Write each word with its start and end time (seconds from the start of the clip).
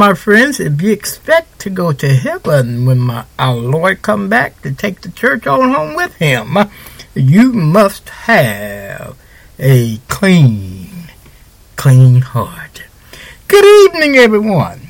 My 0.00 0.14
friends, 0.14 0.58
if 0.58 0.80
you 0.80 0.90
expect 0.90 1.58
to 1.58 1.68
go 1.68 1.92
to 1.92 2.08
heaven 2.08 2.86
when 2.86 2.98
my, 2.98 3.22
our 3.38 3.54
Lord 3.54 4.00
come 4.00 4.30
back 4.30 4.62
to 4.62 4.72
take 4.72 5.02
the 5.02 5.10
church 5.10 5.46
on 5.46 5.74
home 5.74 5.94
with 5.94 6.14
him, 6.14 6.56
you 7.14 7.52
must 7.52 8.08
have 8.08 9.14
a 9.58 9.98
clean, 10.08 11.10
clean 11.76 12.22
heart. 12.22 12.84
Good 13.46 13.66
evening, 13.84 14.16
everyone. 14.16 14.80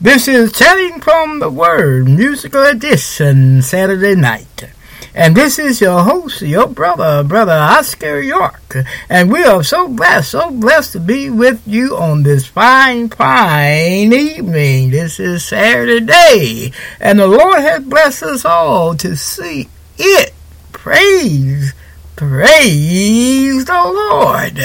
This 0.00 0.26
is 0.26 0.54
Chatting 0.54 1.02
from 1.02 1.40
the 1.40 1.50
Word 1.50 2.06
Musical 2.06 2.62
Edition 2.62 3.60
Saturday 3.60 4.14
night. 4.14 4.70
And 5.14 5.36
this 5.36 5.58
is 5.58 5.80
your 5.80 6.02
host, 6.02 6.40
your 6.40 6.66
brother, 6.66 7.22
Brother 7.22 7.52
Oscar 7.52 8.20
York. 8.20 8.76
And 9.10 9.30
we 9.30 9.44
are 9.44 9.62
so 9.62 9.88
blessed, 9.88 10.30
so 10.30 10.50
blessed 10.50 10.92
to 10.92 11.00
be 11.00 11.28
with 11.28 11.62
you 11.66 11.96
on 11.98 12.22
this 12.22 12.46
fine, 12.46 13.10
fine 13.10 14.12
evening. 14.12 14.90
This 14.90 15.20
is 15.20 15.44
Saturday 15.44 16.06
day. 16.06 16.72
And 16.98 17.18
the 17.18 17.26
Lord 17.26 17.60
has 17.60 17.84
blessed 17.84 18.22
us 18.22 18.44
all 18.46 18.94
to 18.96 19.14
see 19.14 19.68
it. 19.98 20.32
Praise 20.72 21.74
Praise 22.14 23.64
the 23.64 23.72
Lord. 23.72 24.58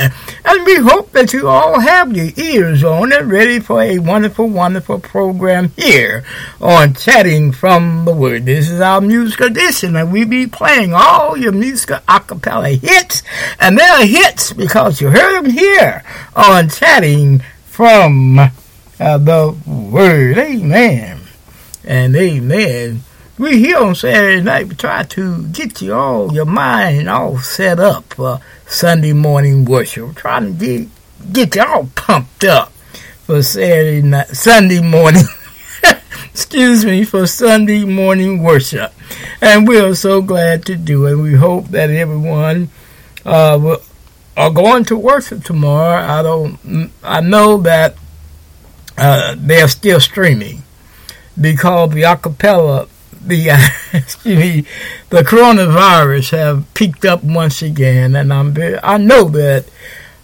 And 0.44 0.66
we 0.66 0.76
hope 0.76 1.14
that 1.14 1.32
you 1.32 1.48
all 1.48 1.80
have 1.80 2.16
your 2.16 2.30
ears 2.36 2.84
on 2.84 3.14
and 3.14 3.32
ready 3.32 3.62
for 3.62 3.82
a 3.82 4.00
wonderful, 4.00 4.50
wonderful 4.50 5.00
program 5.00 5.72
here 5.78 6.26
on 6.60 6.94
Chatting 6.94 7.54
from 7.54 8.04
the 8.04 8.12
Word. 8.12 8.46
This 8.46 8.70
is 8.70 8.82
our 8.82 9.00
music 9.00 9.40
edition, 9.40 9.96
and 9.96 10.12
we 10.12 10.26
be 10.26 10.46
playing 10.46 10.94
all 10.94 11.38
your 11.38 11.54
musical 11.54 12.00
acapella 12.00 12.78
hits. 12.78 13.24
And 13.62 13.78
they're 13.78 14.06
hits 14.06 14.52
because 14.52 15.00
you 15.00 15.10
heard 15.10 15.44
them 15.44 15.52
here 15.52 16.04
on 16.36 16.68
Chatting 16.68 17.40
from 17.66 18.40
uh, 18.40 19.18
the 19.18 19.58
Word. 19.66 20.38
Amen. 20.38 21.22
And 21.86 22.14
amen 22.14 23.04
we 23.38 23.60
here 23.60 23.78
on 23.78 23.94
Saturday 23.94 24.42
night. 24.42 24.68
We 24.68 24.75
try 24.75 25.04
to 25.04 25.48
get 25.48 25.81
you 25.81 25.94
all 25.94 26.34
your 26.34 26.45
mind 26.45 27.00
and 27.00 27.10
all 27.10 27.38
set 27.38 27.80
up 27.80 28.13
for 28.13 28.39
Sunday 28.66 29.13
morning 29.13 29.63
worship. 29.66 30.07
We're 30.07 30.13
trying 30.13 30.57
to 30.57 30.66
get 30.66 30.88
get 31.31 31.56
you 31.56 31.63
all 31.63 31.89
pumped 31.95 32.44
up 32.44 32.72
for 33.25 33.44
Saturday 33.44 34.01
night, 34.01 34.30
Sunday 34.30 34.81
morning. 34.81 35.24
excuse 36.31 36.84
me, 36.84 37.04
for 37.04 37.28
Sunday 37.28 37.86
morning 37.86 38.42
worship. 38.42 38.92
And 39.40 39.68
we 39.68 39.80
are 39.80 39.94
so 39.94 40.22
glad 40.22 40.66
to 40.66 40.75
do 40.75 41.06
it. 41.06 41.16
We 41.16 41.33
hope 41.33 41.68
that 41.68 41.92
everyone 41.92 42.69
uh, 43.24 43.60
will, 43.62 43.81
are 44.36 44.50
going 44.50 44.83
to 44.86 44.98
worship 44.98 45.44
tomorrow. 45.44 46.01
I 46.01 46.24
don't. 46.24 46.92
I 47.04 47.22
know 47.22 47.57
that 47.57 47.95
uh, 48.98 49.36
they 49.38 49.62
are 49.62 49.68
still 49.68 50.00
streaming 50.00 50.63
because 51.40 51.92
the 51.92 52.01
acapella 52.01 52.90
the 53.28 53.52
uh, 53.52 53.58
me, 54.26 54.66
the 55.10 55.22
coronavirus 55.22 56.32
have 56.38 56.74
peaked 56.74 57.06
up 57.06 57.24
once 57.24 57.62
again, 57.62 58.16
and 58.16 58.34
I'm 58.34 58.56
I 58.84 58.98
know 58.98 59.26
that 59.30 59.66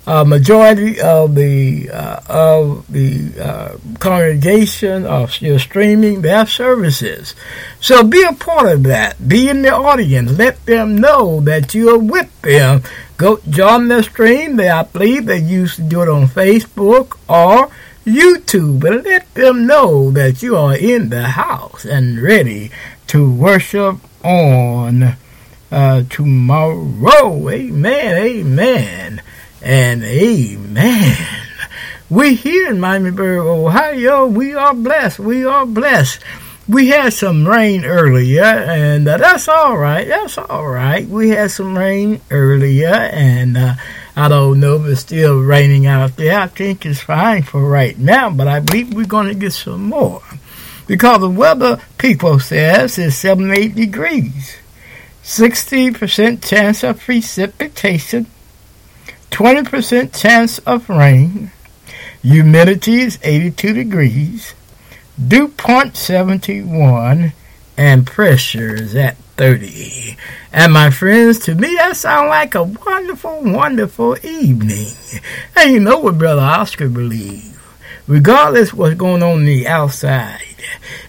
a 0.06 0.26
majority 0.26 1.00
of 1.00 1.36
the 1.36 1.90
uh, 1.90 2.20
of 2.28 2.86
the 2.92 3.32
uh, 3.40 3.78
congregation 4.00 5.06
are 5.06 5.30
still 5.30 5.58
streaming 5.60 6.22
their 6.22 6.46
services. 6.46 7.36
So 7.80 8.04
be 8.04 8.22
a 8.24 8.34
part 8.34 8.72
of 8.72 8.84
that. 8.84 9.28
Be 9.28 9.48
in 9.48 9.62
the 9.62 9.74
audience. 9.74 10.38
Let 10.38 10.66
them 10.66 10.98
know 10.98 11.40
that 11.42 11.74
you 11.74 11.90
are 11.90 12.00
with 12.00 12.42
them. 12.42 12.84
Go 13.16 13.40
join 13.50 13.88
the 13.88 14.04
stream. 14.04 14.58
They, 14.58 14.70
I 14.70 14.84
believe 14.84 15.26
they 15.26 15.40
used 15.40 15.78
to 15.78 15.84
do 15.84 16.02
it 16.02 16.10
on 16.10 16.28
Facebook 16.28 17.18
or 17.30 17.72
YouTube, 18.06 18.84
and 18.84 19.06
let 19.06 19.34
them 19.34 19.66
know 19.66 20.12
that 20.12 20.44
you 20.44 20.58
are 20.58 20.76
in 20.76 21.10
the 21.10 21.24
house 21.24 21.86
and 21.86 22.22
ready 22.22 22.72
to 23.08 23.32
worship 23.32 23.98
on 24.24 25.16
uh, 25.72 26.04
tomorrow. 26.10 27.50
Amen, 27.50 28.24
amen, 28.24 29.22
and 29.62 30.04
amen. 30.04 31.18
We 32.10 32.36
here 32.36 32.70
in 32.70 32.78
Miamisburg, 32.78 33.46
Ohio, 33.46 34.28
we 34.28 34.54
are 34.54 34.74
blessed. 34.74 35.20
We 35.20 35.46
are 35.46 35.66
blessed. 35.66 36.22
We 36.68 36.90
had 36.90 37.12
some 37.12 37.48
rain 37.48 37.86
earlier, 37.86 38.44
and 38.44 39.08
uh, 39.08 39.18
that's 39.18 39.48
all 39.48 39.78
right. 39.78 40.08
That's 40.08 40.38
all 40.38 40.68
right. 40.68 41.08
We 41.08 41.30
had 41.30 41.52
some 41.52 41.78
rain 41.78 42.22
earlier, 42.30 42.94
and 42.94 43.58
uh, 43.58 43.74
I 44.16 44.28
don't 44.28 44.60
know 44.60 44.76
if 44.76 44.86
it's 44.86 45.02
still 45.02 45.40
raining 45.40 45.88
out 45.88 46.16
there. 46.16 46.40
I 46.40 46.48
think 46.48 46.86
it's 46.86 47.02
fine 47.02 47.42
for 47.42 47.68
right 47.68 47.98
now, 47.98 48.30
but 48.30 48.48
I 48.48 48.60
believe 48.60 48.94
we're 48.94 49.06
going 49.06 49.28
to 49.28 49.34
get 49.34 49.54
some 49.54 49.86
more 49.86 50.22
because 50.88 51.22
the 51.22 51.30
weather 51.30 51.82
people 51.98 52.40
says 52.40 52.98
is 52.98 53.18
78 53.18 53.76
degrees. 53.76 54.58
60% 55.24 56.46
chance 56.46 56.84
of 56.84 57.00
precipitation, 57.00 58.28
20% 59.32 60.20
chance 60.20 60.60
of 60.60 60.90
rain, 60.90 61.52
humidity 62.22 63.02
is 63.02 63.20
82 63.24 63.74
degrees, 63.74 64.54
dew 65.26 65.48
point 65.48 65.96
71, 65.96 67.32
and 67.78 68.06
pressure 68.06 68.76
is 68.76 68.96
at 68.96 69.16
30. 69.38 70.18
And 70.52 70.74
my 70.74 70.90
friends, 70.90 71.40
to 71.46 71.56
me 71.56 71.74
that 71.76 71.96
sounds 71.96 72.30
like 72.30 72.54
a 72.54 72.64
wonderful, 72.64 73.42
wonderful 73.44 74.18
evening. 74.26 74.94
And 75.56 75.72
you 75.72 75.80
know 75.80 76.00
what 76.00 76.18
Brother 76.18 76.42
Oscar 76.42 76.90
believes. 76.90 77.53
Regardless 78.08 78.74
what's 78.74 78.96
going 78.96 79.24
on, 79.24 79.46
the 79.46 79.66
outside, 79.68 80.56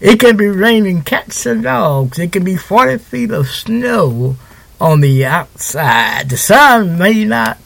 it 0.00 0.20
can 0.20 0.36
be 0.36 0.46
raining 0.46 1.02
cats 1.02 1.44
and 1.44 1.64
dogs. 1.64 2.18
It 2.18 2.32
can 2.32 2.44
be 2.44 2.56
40 2.56 2.98
feet 2.98 3.30
of 3.32 3.48
snow 3.48 4.36
on 4.80 5.00
the 5.00 5.24
outside. 5.24 6.30
The 6.30 6.36
sun 6.36 6.98
may 6.98 7.24
not 7.24 7.58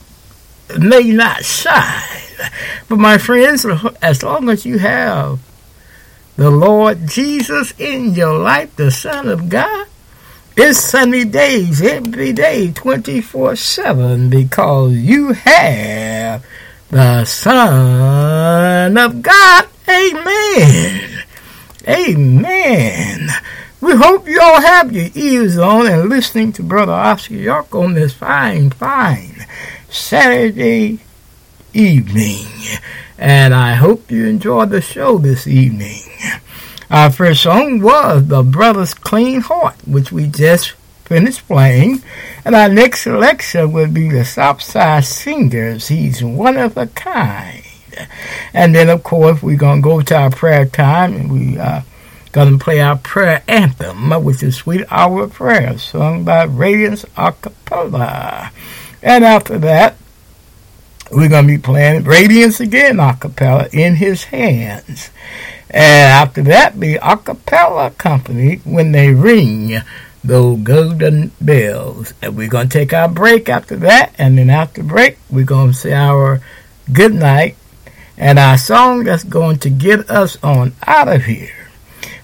may 0.79 1.11
not 1.11 1.45
shine. 1.45 2.19
But 2.89 2.99
my 2.99 3.19
friends, 3.19 3.67
as 4.01 4.23
long 4.23 4.49
as 4.49 4.65
you 4.65 4.79
have 4.79 5.41
the 6.37 6.51
Lord 6.51 7.09
Jesus 7.09 7.75
in 7.79 8.15
your 8.15 8.39
life, 8.39 8.77
the 8.77 8.91
Son 8.91 9.29
of 9.29 9.49
God, 9.49 9.89
it's 10.57 10.79
sunny 10.79 11.25
days 11.25 11.83
every 11.83 12.33
day, 12.33 12.73
24 12.73 13.57
7, 13.57 14.31
because 14.31 14.93
you 14.93 15.33
have 15.33 16.45
the 16.91 17.25
Son 17.25 18.97
of 18.97 19.23
God. 19.23 19.69
Amen. 19.89 21.25
Amen. 21.87 23.29
We 23.81 23.95
hope 23.95 24.27
you 24.27 24.41
all 24.41 24.61
have 24.61 24.93
your 24.93 25.09
ears 25.15 25.59
on 25.59 25.87
and 25.87 26.09
listening 26.09 26.53
to 26.55 26.63
Brother 26.63 26.93
Oscar 26.93 27.35
York 27.35 27.75
on 27.75 27.95
this 27.95 28.13
fine, 28.13 28.71
fine 28.71 29.47
Saturday 29.89 30.99
evening. 31.73 32.47
And 33.19 33.55
I 33.55 33.75
hope 33.75 34.11
you 34.11 34.27
enjoyed 34.27 34.71
the 34.71 34.81
show 34.81 35.19
this 35.19 35.47
evening. 35.47 36.03
Our 36.91 37.11
first 37.11 37.43
song 37.43 37.81
was 37.81 38.29
The 38.29 38.43
Brothers 38.43 38.95
Clean 38.95 39.41
Heart, 39.41 39.87
which 39.87 40.11
we 40.11 40.27
just 40.27 40.73
finished 41.09 41.47
playing. 41.47 42.03
And 42.45 42.55
our 42.55 42.69
next 42.69 43.03
selection 43.03 43.73
will 43.73 43.89
be 43.89 44.11
the 44.11 44.25
Southside 44.25 45.05
Singers. 45.05 45.89
He's 45.89 46.23
one 46.23 46.57
of 46.57 46.77
a 46.77 46.87
kind. 46.87 47.65
And 48.53 48.75
then, 48.75 48.89
of 48.89 49.03
course, 49.03 49.43
we're 49.43 49.57
going 49.57 49.83
to 49.83 49.89
go 49.89 50.03
to 50.03 50.17
our 50.17 50.31
prayer 50.31 50.67
time 50.67 51.15
and 51.15 51.33
we 51.33 51.59
are 51.59 51.85
going 52.33 52.59
to 52.59 52.63
play 52.63 52.81
our 52.81 52.97
prayer 52.97 53.43
anthem, 53.49 54.11
which 54.23 54.43
is 54.43 54.57
Sweet 54.57 54.85
Hour 54.91 55.25
of 55.25 55.33
Prayer, 55.33 55.79
sung 55.79 56.25
by 56.25 56.45
Radiance 56.45 57.05
Acapella. 57.17 58.51
And 59.03 59.25
after 59.25 59.59
that, 59.59 59.97
we're 61.11 61.29
going 61.31 61.47
to 61.47 61.53
be 61.57 61.59
playing 61.59 62.05
Radiance 62.05 62.61
again 62.61 62.97
acapella 62.97 63.73
in 63.73 63.97
his 63.97 64.25
hands. 64.25 65.11
And 65.71 66.13
after 66.13 66.43
that, 66.43 66.79
the 66.79 66.97
acapella 66.97 67.97
company 67.97 68.57
when 68.65 68.93
they 68.93 69.13
ring 69.13 69.81
those 70.29 70.59
golden 70.61 71.33
bells. 71.41 72.13
And 72.23 72.37
we're 72.37 72.49
going 72.49 72.69
to 72.69 72.79
take 72.79 72.93
our 72.93 73.09
break 73.09 73.49
after 73.49 73.77
that. 73.77 74.15
And 74.19 74.39
then 74.39 74.51
after 74.51 74.83
break, 74.83 75.19
we're 75.31 75.45
going 75.45 75.73
to 75.73 75.77
say 75.77 75.93
our 75.93 76.41
good 76.93 77.15
night 77.15 77.57
and 78.17 78.39
our 78.39 78.59
song 78.59 79.05
that's 79.05 79.25
going 79.25 79.59
to 79.61 79.71
get 79.71 80.11
us 80.11 80.37
on 80.43 80.75
out 80.87 81.09
of 81.09 81.25
here 81.25 81.71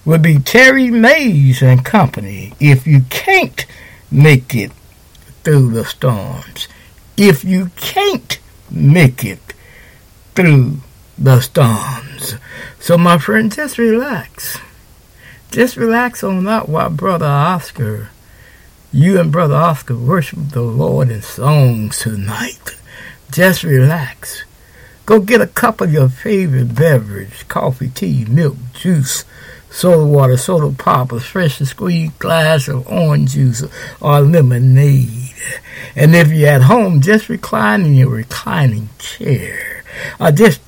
will 0.05 0.19
be 0.19 0.37
Terry 0.39 0.91
Mays 0.91 1.61
and 1.61 1.83
Company. 1.83 2.53
If 2.59 2.85
you 2.85 3.01
can't 3.09 3.65
make 4.11 4.53
it 4.53 4.71
through 5.43 5.71
the 5.71 5.85
storms, 5.85 6.67
if 7.17 7.43
you 7.43 7.71
can't 7.75 8.39
make 8.69 9.23
it 9.23 9.39
through 10.35 10.77
the 11.17 11.39
storms. 11.39 12.35
So, 12.79 12.97
my 12.97 13.17
friend, 13.17 13.51
just 13.51 13.77
relax. 13.77 14.59
Just 15.51 15.77
relax 15.77 16.23
on 16.23 16.43
that 16.45 16.67
while 16.67 16.89
Brother 16.89 17.25
Oscar 17.25 18.09
You 18.91 19.19
and 19.19 19.31
Brother 19.31 19.55
Oscar 19.55 19.95
worship 19.95 20.39
the 20.49 20.61
Lord 20.61 21.09
in 21.09 21.21
songs 21.21 21.99
tonight. 21.99 22.77
Just 23.31 23.63
relax. 23.63 24.43
Go 25.05 25.19
get 25.19 25.41
a 25.41 25.47
cup 25.47 25.81
of 25.81 25.93
your 25.93 26.09
favorite 26.09 26.73
beverage 26.75 27.47
coffee, 27.47 27.89
tea, 27.89 28.25
milk, 28.25 28.55
juice, 28.73 29.23
soda 29.69 30.05
water, 30.05 30.37
soda 30.37 30.75
pop, 30.75 31.11
a 31.11 31.19
fresh 31.19 31.59
squeezed 31.59 32.17
glass 32.17 32.67
of 32.67 32.87
orange 32.87 33.33
juice 33.33 33.63
or 34.01 34.21
lemonade. 34.21 35.33
And 35.95 36.15
if 36.15 36.31
you're 36.31 36.49
at 36.49 36.63
home, 36.63 37.01
just 37.01 37.29
recline 37.29 37.81
in 37.81 37.95
your 37.95 38.09
reclining 38.09 38.89
chair. 38.97 39.83
Or 40.19 40.31
just 40.31 40.61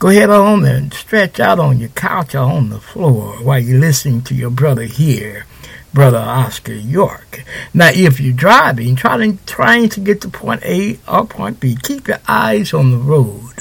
go 0.00 0.08
ahead 0.08 0.30
on 0.30 0.64
and 0.64 0.94
stretch 0.94 1.38
out 1.38 1.60
on 1.60 1.78
your 1.78 1.90
couch 1.90 2.34
or 2.34 2.38
on 2.38 2.70
the 2.70 2.80
floor 2.80 3.34
while 3.42 3.60
you're 3.60 3.78
listening 3.78 4.22
to 4.22 4.34
your 4.34 4.48
brother 4.48 4.84
here. 4.84 5.44
Brother 5.92 6.18
Oscar 6.18 6.72
York. 6.72 7.44
Now, 7.74 7.90
if 7.92 8.20
you're 8.20 8.32
driving, 8.32 8.94
trying, 8.94 9.40
trying 9.44 9.88
to 9.90 10.00
get 10.00 10.20
to 10.22 10.28
point 10.28 10.62
A 10.64 10.98
or 11.06 11.26
point 11.26 11.58
B, 11.60 11.76
keep 11.82 12.06
your 12.08 12.20
eyes 12.28 12.72
on 12.72 12.92
the 12.92 12.96
road, 12.96 13.54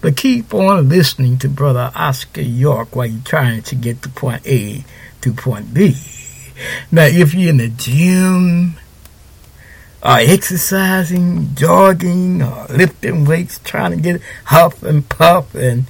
but 0.00 0.16
keep 0.16 0.52
on 0.52 0.88
listening 0.88 1.38
to 1.38 1.48
Brother 1.48 1.92
Oscar 1.94 2.42
York 2.42 2.94
while 2.94 3.06
you're 3.06 3.22
trying 3.22 3.62
to 3.62 3.76
get 3.76 4.02
to 4.02 4.08
point 4.08 4.44
A 4.46 4.84
to 5.20 5.32
point 5.32 5.72
B. 5.72 5.96
Now, 6.90 7.06
if 7.06 7.32
you're 7.32 7.50
in 7.50 7.58
the 7.58 7.68
gym, 7.68 8.74
or 10.06 10.18
exercising, 10.20 11.52
jogging, 11.56 12.40
or 12.40 12.66
lifting 12.66 13.24
weights, 13.24 13.58
trying 13.64 13.90
to 13.90 13.96
get 13.96 14.22
huff 14.44 14.84
and 14.84 15.08
puff 15.08 15.52
and 15.56 15.84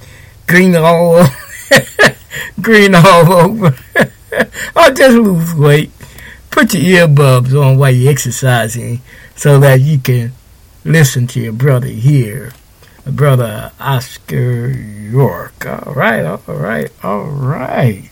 green 0.47 0.75
all 0.75 1.17
over, 1.17 1.29
green 2.61 2.95
all 2.95 3.31
over. 3.31 3.77
or 4.75 4.91
just 4.91 5.17
lose 5.17 5.53
weight. 5.53 5.91
Put 6.49 6.73
your 6.73 7.07
earbuds 7.07 7.53
on 7.53 7.77
while 7.77 7.91
you're 7.91 8.11
exercising 8.11 9.01
so 9.35 9.59
that 9.59 9.81
you 9.81 9.99
can 9.99 10.31
listen 10.83 11.27
to 11.27 11.39
your 11.39 11.53
brother 11.53 11.85
here, 11.85 12.53
brother 13.05 13.71
Oscar 13.79 14.69
York. 14.69 15.63
All 15.63 15.93
right, 15.93 16.25
all 16.25 16.41
right, 16.47 16.91
all 17.03 17.25
right. 17.25 18.09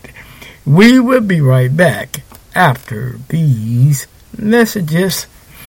We 0.67 1.00
will 1.00 1.21
be 1.21 1.41
right 1.41 1.75
back 1.75 2.21
after 2.53 3.19
these 3.29 4.05
messages. 4.38 5.25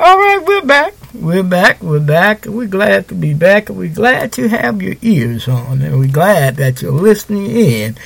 All 0.00 0.16
right, 0.16 0.38
we're 0.46 0.62
back. 0.62 0.94
We're 1.12 1.42
back. 1.42 1.82
We're 1.82 1.98
back. 1.98 2.46
We're 2.46 2.68
glad 2.68 3.08
to 3.08 3.16
be 3.16 3.34
back. 3.34 3.68
We're 3.68 3.92
glad 3.92 4.30
to 4.34 4.46
have 4.48 4.80
your 4.80 4.94
ears 5.02 5.48
on, 5.48 5.82
and 5.82 5.98
we're 5.98 6.06
glad 6.06 6.54
that 6.58 6.80
you're 6.80 6.92
listening 6.92 7.50
in 7.50 7.96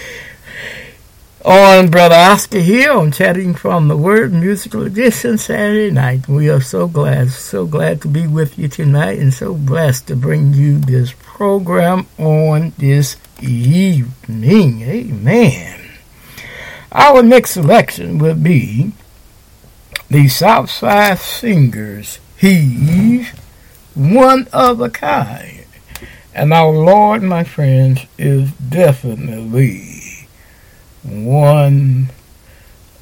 on 1.44 1.90
Brother 1.90 2.14
Oscar 2.14 2.60
here 2.60 2.92
on 2.92 3.12
Chatting 3.12 3.52
from 3.54 3.88
the 3.88 3.96
Word 3.98 4.32
Musical 4.32 4.84
Edition 4.84 5.36
Saturday 5.36 5.90
night. 5.90 6.26
We 6.28 6.48
are 6.48 6.62
so 6.62 6.88
glad, 6.88 7.28
so 7.28 7.66
glad 7.66 8.00
to 8.02 8.08
be 8.08 8.26
with 8.26 8.58
you 8.58 8.68
tonight, 8.68 9.18
and 9.18 9.34
so 9.34 9.52
blessed 9.52 10.06
to 10.06 10.16
bring 10.16 10.54
you 10.54 10.78
this 10.78 11.12
program 11.18 12.06
on 12.16 12.72
this 12.78 13.16
evening. 13.42 14.80
Amen. 14.80 15.78
Our 16.90 17.22
next 17.22 17.50
selection 17.50 18.16
will 18.16 18.34
be 18.34 18.92
the 20.12 20.28
Southside 20.28 21.18
Singers. 21.18 22.18
He's 22.36 23.30
one 23.94 24.46
of 24.52 24.78
a 24.82 24.90
kind. 24.90 25.64
And 26.34 26.52
our 26.52 26.70
Lord, 26.70 27.22
my 27.22 27.44
friends, 27.44 28.04
is 28.18 28.52
definitely 28.52 30.28
one 31.02 32.10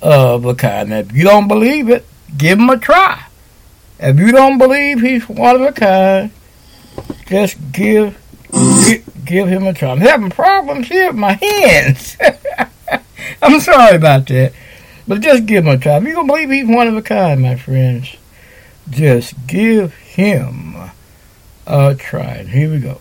of 0.00 0.45
a 0.45 0.55
kind. 0.55 0.93
If 0.93 1.12
you 1.12 1.25
don't 1.25 1.49
believe 1.49 1.88
it, 1.88 2.07
give 2.37 2.61
him 2.61 2.71
a 2.71 2.79
try. 2.79 3.25
If 3.99 4.17
you 4.17 4.31
don't 4.31 4.59
believe 4.59 5.00
he's 5.00 5.29
one 5.29 5.57
of 5.57 5.62
a 5.62 5.73
kind, 5.73 6.31
just 7.26 7.57
give 7.73 8.17
give, 8.87 9.25
give 9.25 9.49
him 9.49 9.67
a 9.67 9.75
try. 9.75 9.90
I'm 9.90 10.00
having 10.00 10.31
problems 10.31 10.87
here 10.87 11.09
with 11.09 11.17
my 11.17 11.33
hands. 11.33 12.17
I'm 13.43 13.59
sorry 13.59 13.97
about 13.97 14.29
that. 14.29 14.52
But 15.11 15.23
just 15.23 15.45
give 15.47 15.67
him 15.67 15.75
a 15.75 15.76
try. 15.76 15.97
If 15.97 16.05
you 16.05 16.12
don't 16.12 16.29
believe 16.29 16.50
he's 16.50 16.69
one 16.69 16.87
of 16.87 16.97
a 16.97 17.02
kind, 17.02 17.43
my 17.43 17.57
friends, 17.57 18.14
just 18.88 19.35
give 19.49 19.93
him 19.93 20.76
a 21.67 21.97
try. 21.97 22.45
Here 22.45 22.71
we 22.71 22.79
go. 22.79 23.00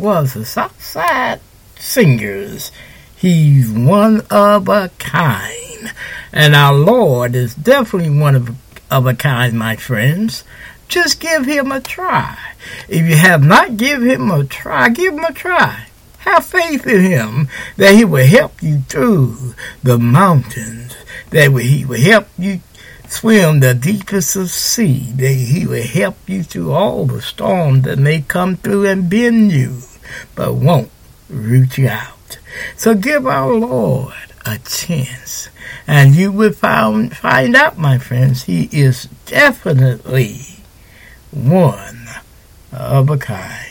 Was 0.00 0.34
the 0.34 0.44
Southside 0.44 1.40
Singers. 1.78 2.72
He's 3.16 3.70
one 3.70 4.22
of 4.30 4.68
a 4.68 4.90
kind. 4.98 5.92
And 6.32 6.54
our 6.54 6.74
Lord 6.74 7.34
is 7.34 7.54
definitely 7.54 8.18
one 8.18 8.34
of, 8.34 8.56
of 8.90 9.06
a 9.06 9.14
kind, 9.14 9.58
my 9.58 9.76
friends. 9.76 10.44
Just 10.88 11.20
give 11.20 11.44
him 11.44 11.70
a 11.70 11.80
try. 11.80 12.36
If 12.88 13.08
you 13.08 13.16
have 13.16 13.44
not 13.44 13.76
given 13.76 14.08
him 14.08 14.30
a 14.30 14.44
try, 14.44 14.88
give 14.88 15.14
him 15.14 15.24
a 15.24 15.32
try. 15.32 15.86
Have 16.20 16.44
faith 16.44 16.86
in 16.86 17.02
him 17.02 17.48
that 17.76 17.94
he 17.94 18.04
will 18.04 18.26
help 18.26 18.62
you 18.62 18.80
through 18.88 19.54
the 19.82 19.98
mountains, 19.98 20.96
that 21.30 21.50
he 21.52 21.84
will 21.84 22.00
help 22.00 22.28
you 22.38 22.60
swim 23.08 23.60
the 23.60 23.74
deepest 23.74 24.36
of 24.36 24.50
sea, 24.50 25.10
that 25.16 25.32
he 25.32 25.66
will 25.66 25.82
help 25.82 26.16
you 26.28 26.42
through 26.42 26.72
all 26.72 27.06
the 27.06 27.20
storms 27.20 27.82
that 27.82 27.98
may 27.98 28.22
come 28.22 28.56
through 28.56 28.86
and 28.86 29.10
bend 29.10 29.52
you, 29.52 29.78
but 30.34 30.54
won't 30.54 30.90
root 31.28 31.78
you 31.78 31.88
out. 31.88 32.38
So 32.76 32.94
give 32.94 33.26
our 33.26 33.52
Lord 33.52 34.14
a 34.44 34.58
chance, 34.58 35.48
and 35.86 36.14
you 36.14 36.32
will 36.32 36.52
find, 36.52 37.16
find 37.16 37.54
out, 37.54 37.78
my 37.78 37.98
friends, 37.98 38.44
he 38.44 38.68
is 38.72 39.08
definitely 39.26 40.40
one 41.30 42.06
of 42.72 43.08
a 43.10 43.18
kind. 43.18 43.66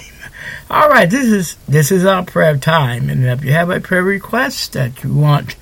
All 0.69 0.89
right, 0.89 1.10
this 1.10 1.25
is 1.25 1.56
this 1.67 1.91
is 1.91 2.06
our 2.06 2.23
prayer 2.23 2.56
time, 2.56 3.10
and 3.10 3.25
if 3.25 3.43
you 3.43 3.54
have 3.54 3.71
a 3.71 3.80
prayer 3.80 4.04
request 4.04 4.73
that 4.73 5.04
you 5.04 5.13
want 5.13 5.56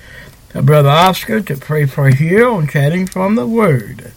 Brother 0.52 0.88
Oscar 0.88 1.40
to 1.40 1.56
pray 1.56 1.86
for 1.86 2.08
here 2.08 2.48
on 2.48 2.68
Chatting 2.68 3.06
from 3.06 3.34
the 3.34 3.46
Word. 3.46 4.12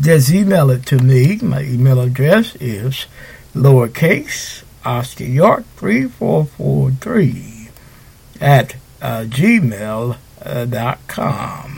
Just 0.00 0.30
email 0.30 0.70
it 0.70 0.84
to 0.86 0.98
me. 0.98 1.38
My 1.40 1.62
email 1.62 2.00
address 2.00 2.56
is 2.56 3.06
lowercase 3.54 4.62
Oscar 4.86 5.24
York 5.24 5.64
3443 5.76 7.68
at 8.40 8.76
uh, 9.02 9.24
gmail.com. 9.24 10.18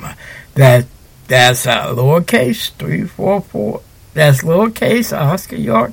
Uh, 0.04 0.14
that, 0.54 0.86
that's 1.26 1.66
lowercase 1.66 2.70
344. 2.72 3.80
That's 4.14 4.42
lowercase 4.42 5.16
Oscar 5.16 5.56
York 5.56 5.92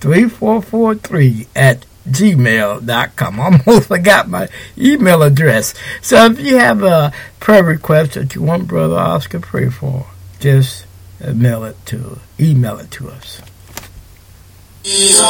3443 0.00 1.46
at 1.54 1.86
gmail.com. 2.08 3.40
I 3.40 3.44
almost 3.44 3.88
forgot 3.88 4.28
my 4.28 4.48
email 4.76 5.22
address. 5.22 5.74
So 6.00 6.26
if 6.26 6.40
you 6.40 6.58
have 6.58 6.82
a 6.82 7.12
prayer 7.40 7.64
request 7.64 8.14
that 8.14 8.34
you 8.34 8.42
want 8.42 8.68
Brother 8.68 8.96
Oscar 8.96 9.40
pray 9.40 9.68
for, 9.68 10.06
just 10.40 10.86
mail 11.32 11.64
it 11.64 11.76
to 11.86 12.18
email 12.38 12.78
it 12.78 12.90
to 12.92 13.10
us. 13.10 13.40
Ooh. 14.86 15.24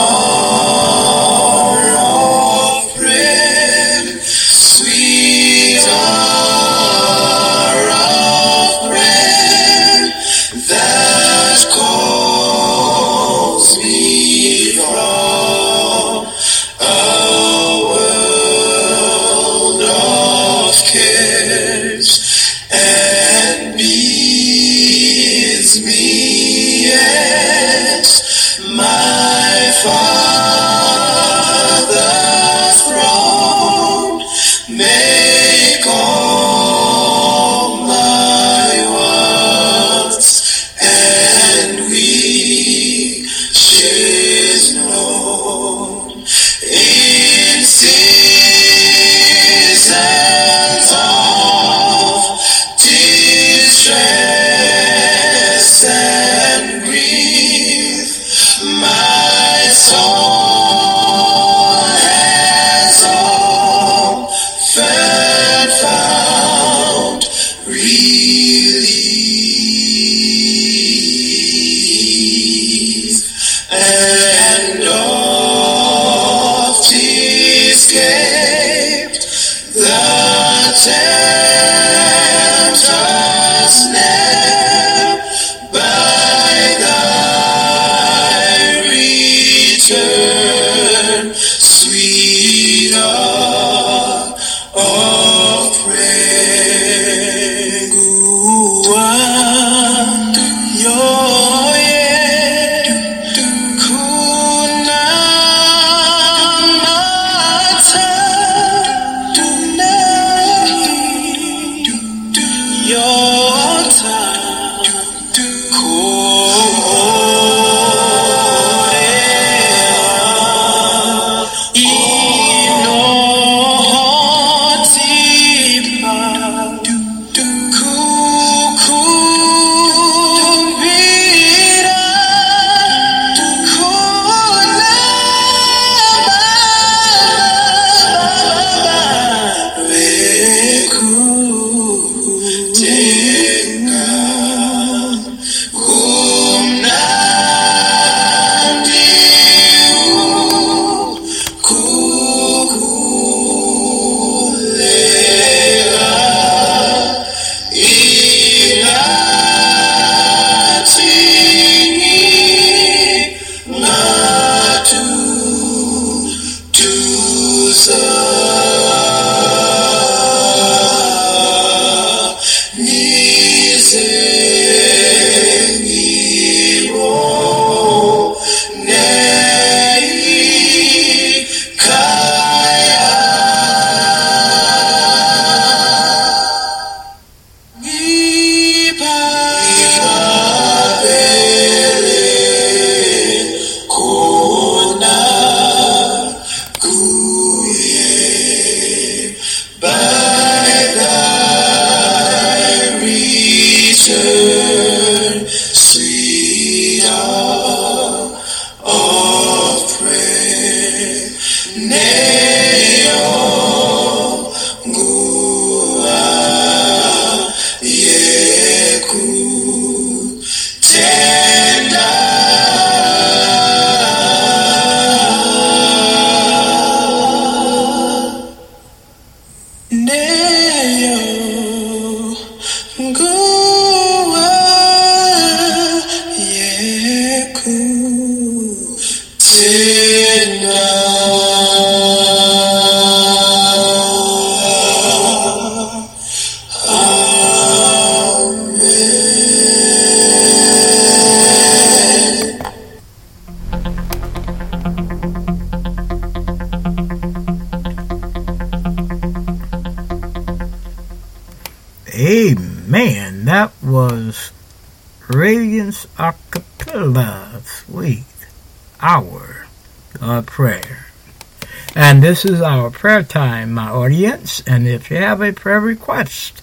This 272.24 272.46
is 272.46 272.62
our 272.62 272.88
prayer 272.88 273.22
time, 273.22 273.74
my 273.74 273.90
audience. 273.90 274.62
And 274.66 274.88
if 274.88 275.10
you 275.10 275.18
have 275.18 275.42
a 275.42 275.52
prayer 275.52 275.78
request 275.78 276.62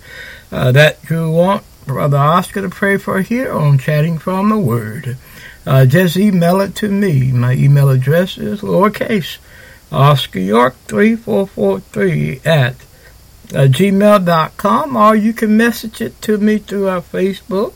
uh, 0.52 0.71
that 0.71 0.97
you 1.08 1.30
want 1.30 1.63
Brother 1.86 2.17
Oscar 2.17 2.63
to 2.63 2.69
pray 2.69 2.97
for 2.97 3.21
here 3.21 3.54
on 3.54 3.78
Chatting 3.78 4.17
from 4.17 4.50
the 4.50 4.58
Word, 4.58 5.17
uh, 5.67 5.86
just 5.86 6.17
email 6.17 6.62
it 6.62 6.74
to 6.78 6.89
me. 6.89 7.32
My 7.32 7.54
email 7.54 7.89
address 7.89 8.39
is 8.39 8.62
lowercase 8.62 9.38
Oscar 9.91 10.39
York 10.39 10.78
3443 10.88 12.41
at 12.43 12.74
uh, 13.54 13.67
gmail.com 13.69 14.95
or 14.95 15.15
you 15.15 15.32
can 15.32 15.58
message 15.58 16.02
it 16.02 16.19
to 16.24 16.39
me 16.39 16.58
through 16.58 16.88
our 16.88 17.02
Facebook 17.02 17.74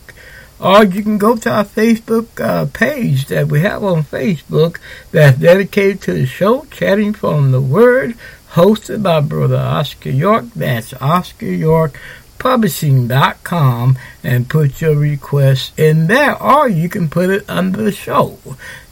or 0.60 0.84
you 0.84 1.04
can 1.04 1.18
go 1.18 1.36
to 1.36 1.52
our 1.52 1.66
Facebook 1.66 2.40
uh, 2.40 2.66
page 2.68 3.28
that 3.28 3.48
we 3.48 3.62
have 3.62 3.84
on 3.84 4.04
Facebook 4.04 4.78
that's 5.12 5.38
dedicated 5.38 6.02
to 6.04 6.14
the 6.14 6.26
show, 6.26 6.66
Chatting 6.72 7.14
from 7.14 7.52
the 7.52 7.62
Word, 7.62 8.16
hosted 8.52 9.04
by 9.04 9.20
Brother 9.20 9.58
Oscar 9.58 10.10
York. 10.10 10.46
That's 10.56 10.94
Oscar 10.94 11.46
York 11.46 12.00
publishing.com 12.46 13.98
and 14.24 14.48
put 14.48 14.80
your 14.80 14.96
request 14.96 15.78
in 15.80 16.06
there 16.06 16.40
or 16.40 16.70
you 16.70 16.88
can 16.88 17.10
put 17.10 17.30
it 17.30 17.44
under 17.50 17.82
the 17.82 17.92
show. 17.92 18.38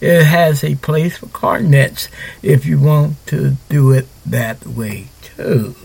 It 0.01 0.23
has 0.23 0.63
a 0.63 0.73
place 0.75 1.17
for 1.17 1.27
cornets 1.27 2.09
if 2.41 2.65
you 2.65 2.79
want 2.79 3.23
to 3.27 3.57
do 3.69 3.91
it 3.91 4.07
that 4.25 4.65
way 4.65 5.09
too. 5.21 5.75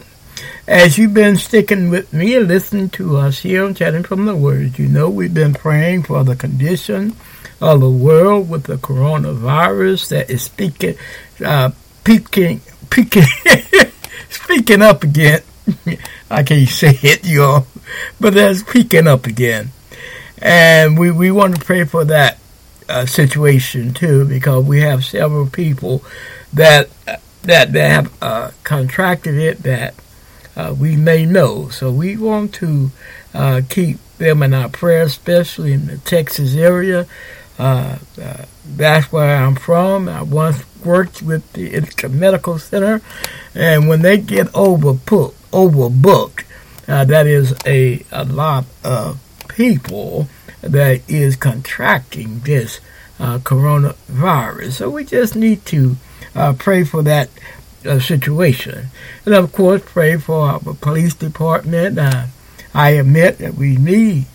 As 0.67 0.99
you've 0.99 1.15
been 1.15 1.37
sticking 1.37 1.91
with 1.91 2.13
me 2.13 2.35
and 2.37 2.49
listening 2.49 2.91
to 2.91 3.17
us 3.17 3.41
here 3.41 3.65
on 3.65 3.75
Chatting 3.75 4.03
from 4.03 4.27
the 4.27 4.37
Word, 4.37 4.79
you 4.79 4.89
know 4.89 5.09
we've 5.09 5.33
been 5.33 5.55
praying 5.55 6.03
for 6.03 6.25
the 6.25 6.37
condition 6.37 7.17
of 7.61 7.81
the 7.81 7.91
world 7.91 8.49
with 8.49 8.65
the 8.65 8.77
coronavirus 8.77 10.09
that 10.11 10.31
is 10.31 10.43
speaking, 10.43 10.97
uh, 11.45 11.71
peaking, 12.05 12.61
peaking, 12.91 13.25
speaking 14.29 14.83
up 14.83 15.03
again. 15.03 15.43
I 16.31 16.43
can't 16.43 16.69
say 16.69 16.99
it, 17.03 17.27
y'all, 17.27 17.67
but 18.21 18.35
that's 18.35 18.63
peaking 18.63 19.07
up 19.07 19.27
again. 19.27 19.71
And 20.41 20.99
we, 20.99 21.11
we 21.11 21.31
want 21.31 21.57
to 21.57 21.65
pray 21.65 21.85
for 21.85 22.05
that 22.05 22.39
uh, 22.89 23.07
situation 23.07 23.93
too, 23.93 24.25
because 24.27 24.65
we 24.65 24.81
have 24.81 25.05
several 25.05 25.47
people 25.47 26.05
that 26.53 26.89
that 27.43 27.73
that 27.73 27.91
have 27.91 28.23
uh, 28.23 28.51
contracted 28.65 29.37
it 29.37 29.63
that 29.63 29.95
uh, 30.59 30.75
we 30.79 30.97
may 30.97 31.25
know. 31.25 31.69
So 31.69 31.91
we 31.93 32.17
want 32.17 32.53
to 32.55 32.91
uh, 33.33 33.63
keep 33.69 33.99
them 34.19 34.43
in 34.43 34.53
our 34.53 34.69
prayers, 34.69 35.13
especially 35.13 35.73
in 35.73 35.87
the 35.87 35.99
Texas 35.99 36.57
area. 36.57 37.07
Uh, 37.59 37.99
uh, 38.21 38.45
that's 38.67 39.11
where 39.13 39.37
I'm 39.37 39.55
from. 39.55 40.09
I 40.09 40.23
once 40.23 40.65
worked 40.85 41.23
with 41.23 41.53
the 41.53 42.09
medical 42.09 42.59
center, 42.59 43.01
and 43.55 43.89
when 43.89 44.03
they 44.03 44.19
get 44.19 44.49
overbooked, 44.49 45.35
overbooked, 45.53 46.45
uh, 46.89 47.05
that 47.05 47.27
is 47.27 47.55
a, 47.65 48.05
a 48.11 48.25
lot 48.25 48.65
of 48.83 49.21
people 49.49 50.29
that 50.61 51.09
is 51.09 51.37
contracting 51.37 52.41
this 52.41 52.81
uh, 53.21 53.39
coronavirus. 53.39 54.73
So 54.73 54.91
we 54.91 55.05
just 55.05 55.37
need 55.37 55.65
to 55.67 55.97
pray 56.59 56.85
for 56.85 57.03
that 57.03 57.29
uh, 57.89 57.99
situation. 57.99 58.89
And 59.25 59.35
of 59.35 59.53
course, 59.53 59.83
pray 59.85 60.17
for 60.17 60.49
our 60.49 60.61
police 60.61 61.15
department. 61.15 61.99
Uh, 61.99 62.27
I 62.75 62.91
admit 62.91 63.39
that 63.39 63.55
we 63.55 63.77
need 63.77 64.27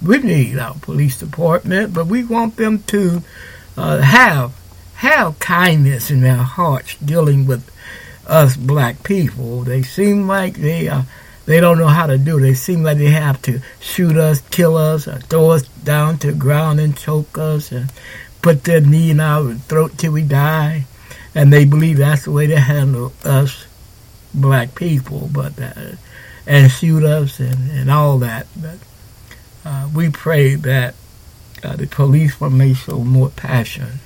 we 0.00 0.18
need 0.18 0.58
our 0.58 0.74
police 0.74 1.18
department, 1.18 1.92
but 1.92 2.06
we 2.06 2.24
want 2.24 2.56
them 2.56 2.82
to 2.84 3.22
uh, 3.76 3.98
have 3.98 4.54
have 4.96 5.38
kindness 5.38 6.10
in 6.10 6.20
their 6.22 6.36
hearts 6.36 6.96
dealing 6.96 7.46
with 7.46 7.70
us 8.26 8.56
black 8.56 9.02
people. 9.02 9.62
They 9.62 9.82
seem 9.82 10.26
like 10.26 10.54
they 10.54 10.88
uh, 10.88 11.02
they 11.46 11.60
don't 11.60 11.78
know 11.78 11.88
how 11.88 12.06
to 12.06 12.18
do 12.18 12.38
it. 12.38 12.42
They 12.42 12.54
seem 12.54 12.82
like 12.82 12.98
they 12.98 13.10
have 13.10 13.40
to 13.42 13.60
shoot 13.80 14.16
us, 14.16 14.40
kill 14.50 14.76
us, 14.76 15.06
throw 15.28 15.50
us 15.50 15.66
down 15.84 16.18
to 16.18 16.28
the 16.28 16.38
ground 16.38 16.80
and 16.80 16.96
choke 16.96 17.38
us, 17.38 17.72
and 17.72 17.90
put 18.42 18.64
their 18.64 18.80
knee 18.80 19.10
in 19.10 19.20
our 19.20 19.54
throat 19.54 19.98
till 19.98 20.12
we 20.12 20.22
die 20.22 20.86
and 21.34 21.52
they 21.52 21.64
believe 21.64 21.98
that's 21.98 22.24
the 22.24 22.32
way 22.32 22.46
to 22.46 22.58
handle 22.58 23.12
us 23.24 23.66
black 24.34 24.74
people, 24.74 25.28
but 25.32 25.58
uh, 25.60 25.92
and 26.46 26.70
shoot 26.70 27.04
us 27.04 27.40
and, 27.40 27.70
and 27.70 27.90
all 27.90 28.18
that. 28.18 28.46
But 28.56 28.78
uh, 29.64 29.88
we 29.94 30.10
pray 30.10 30.54
that 30.54 30.94
uh, 31.62 31.76
the 31.76 31.86
police 31.86 32.40
will 32.40 32.50
may 32.50 32.74
show 32.74 32.98
more 32.98 33.30
passion, 33.30 34.00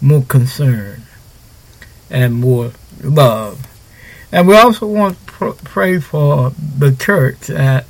more 0.00 0.22
concern, 0.22 1.02
and 2.10 2.34
more 2.34 2.72
love. 3.02 3.66
And 4.30 4.48
we 4.48 4.56
also 4.56 4.86
want 4.86 5.18
to 5.18 5.24
pr- 5.24 5.64
pray 5.64 5.98
for 5.98 6.50
the 6.50 6.92
church 6.92 7.40
that 7.48 7.86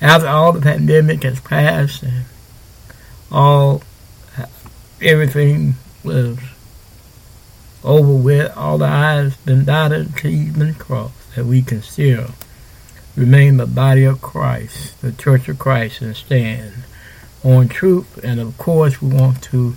after 0.00 0.28
all 0.28 0.52
the 0.52 0.60
pandemic 0.60 1.22
has 1.22 1.40
passed 1.40 2.02
and 2.02 2.24
all 3.30 3.82
everything 5.00 5.74
was 6.02 6.38
over 7.84 8.14
with, 8.14 8.56
all 8.56 8.78
the 8.78 8.86
I's 8.86 9.36
been 9.36 9.64
dotted, 9.64 10.16
T's 10.16 10.56
been 10.56 10.74
crossed, 10.74 11.34
that 11.36 11.44
we 11.44 11.62
can 11.62 11.82
still 11.82 12.28
remain 13.14 13.58
the 13.58 13.66
body 13.66 14.04
of 14.04 14.22
Christ, 14.22 15.00
the 15.00 15.12
church 15.12 15.48
of 15.48 15.58
Christ, 15.58 16.00
and 16.00 16.16
stand 16.16 16.72
on 17.44 17.68
truth. 17.68 18.18
And 18.24 18.40
of 18.40 18.56
course, 18.58 19.00
we 19.00 19.14
want 19.14 19.42
to 19.44 19.76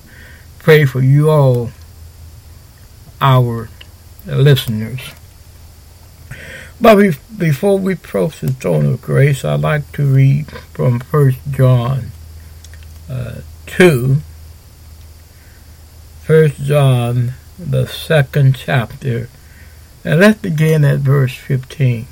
pray 0.60 0.86
for 0.86 1.02
you 1.02 1.30
all, 1.30 1.72
our 3.20 3.70
listeners. 4.26 5.02
But 6.80 7.18
before 7.38 7.80
we 7.80 7.94
approach 7.94 8.42
the 8.42 8.52
throne 8.52 8.86
of 8.86 9.02
grace, 9.02 9.44
I'd 9.44 9.62
like 9.62 9.92
to 9.94 10.06
read 10.06 10.52
from 10.74 11.00
1 11.00 11.36
John 11.52 12.12
uh, 13.10 13.42
2. 13.66 14.18
1 16.28 16.50
John 16.64 17.34
the 17.58 17.88
second 17.88 18.56
chapter. 18.56 19.30
And 20.04 20.20
let's 20.20 20.40
begin 20.40 20.86
at 20.86 21.00
verse 21.00 21.36
15. 21.36 22.08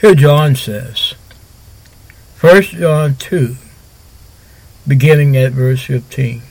Here 0.00 0.14
John 0.14 0.54
says, 0.54 1.14
1 2.40 2.62
John 2.62 3.16
2, 3.16 3.56
beginning 4.86 5.36
at 5.36 5.52
verse 5.52 5.82
15. 5.82 6.42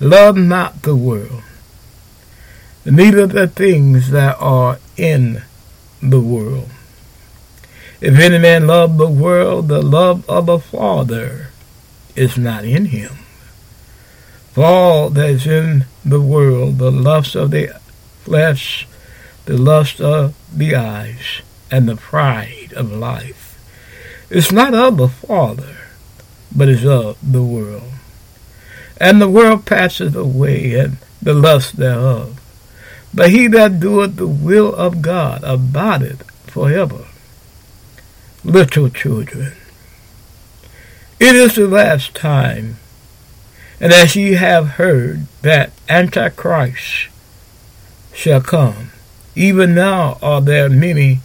Love 0.00 0.36
not 0.36 0.82
the 0.82 0.94
world, 0.94 1.42
neither 2.84 3.26
the 3.26 3.48
things 3.48 4.10
that 4.10 4.36
are 4.38 4.78
in 4.96 5.42
the 6.02 6.20
world. 6.20 6.68
If 8.00 8.18
any 8.18 8.38
man 8.38 8.66
love 8.66 8.98
the 8.98 9.08
world, 9.08 9.68
the 9.68 9.82
love 9.82 10.28
of 10.28 10.46
the 10.46 10.58
Father 10.58 11.48
is 12.14 12.36
not 12.36 12.64
in 12.64 12.86
him. 12.86 13.23
For 14.54 14.64
all 14.64 15.10
that 15.10 15.30
is 15.30 15.48
in 15.48 15.86
the 16.04 16.20
world, 16.20 16.78
the 16.78 16.92
lust 16.92 17.34
of 17.34 17.50
the 17.50 17.70
flesh, 18.22 18.86
the 19.46 19.58
lust 19.58 20.00
of 20.00 20.32
the 20.56 20.76
eyes, 20.76 21.42
and 21.72 21.88
the 21.88 21.96
pride 21.96 22.72
of 22.76 22.92
life, 22.92 23.58
is 24.30 24.52
not 24.52 24.72
of 24.72 24.96
the 24.96 25.08
Father, 25.08 25.76
but 26.54 26.68
is 26.68 26.86
of 26.86 27.18
the 27.20 27.42
world. 27.42 27.90
And 28.98 29.20
the 29.20 29.28
world 29.28 29.66
passeth 29.66 30.14
away, 30.14 30.74
and 30.74 30.98
the 31.20 31.34
lust 31.34 31.74
thereof. 31.76 32.40
But 33.12 33.30
he 33.30 33.48
that 33.48 33.80
doeth 33.80 34.14
the 34.14 34.28
will 34.28 34.72
of 34.72 35.02
God 35.02 35.42
abideth 35.42 36.30
forever. 36.48 37.06
Little 38.44 38.88
children, 38.88 39.54
it 41.18 41.34
is 41.34 41.56
the 41.56 41.66
last 41.66 42.14
time 42.14 42.76
and 43.80 43.92
as 43.92 44.16
ye 44.16 44.32
have 44.32 44.70
heard 44.70 45.26
that 45.42 45.72
Antichrist 45.88 47.08
shall 48.12 48.40
come, 48.40 48.90
even 49.34 49.74
now 49.74 50.18
are 50.22 50.40
there 50.40 50.68
many 50.68 51.20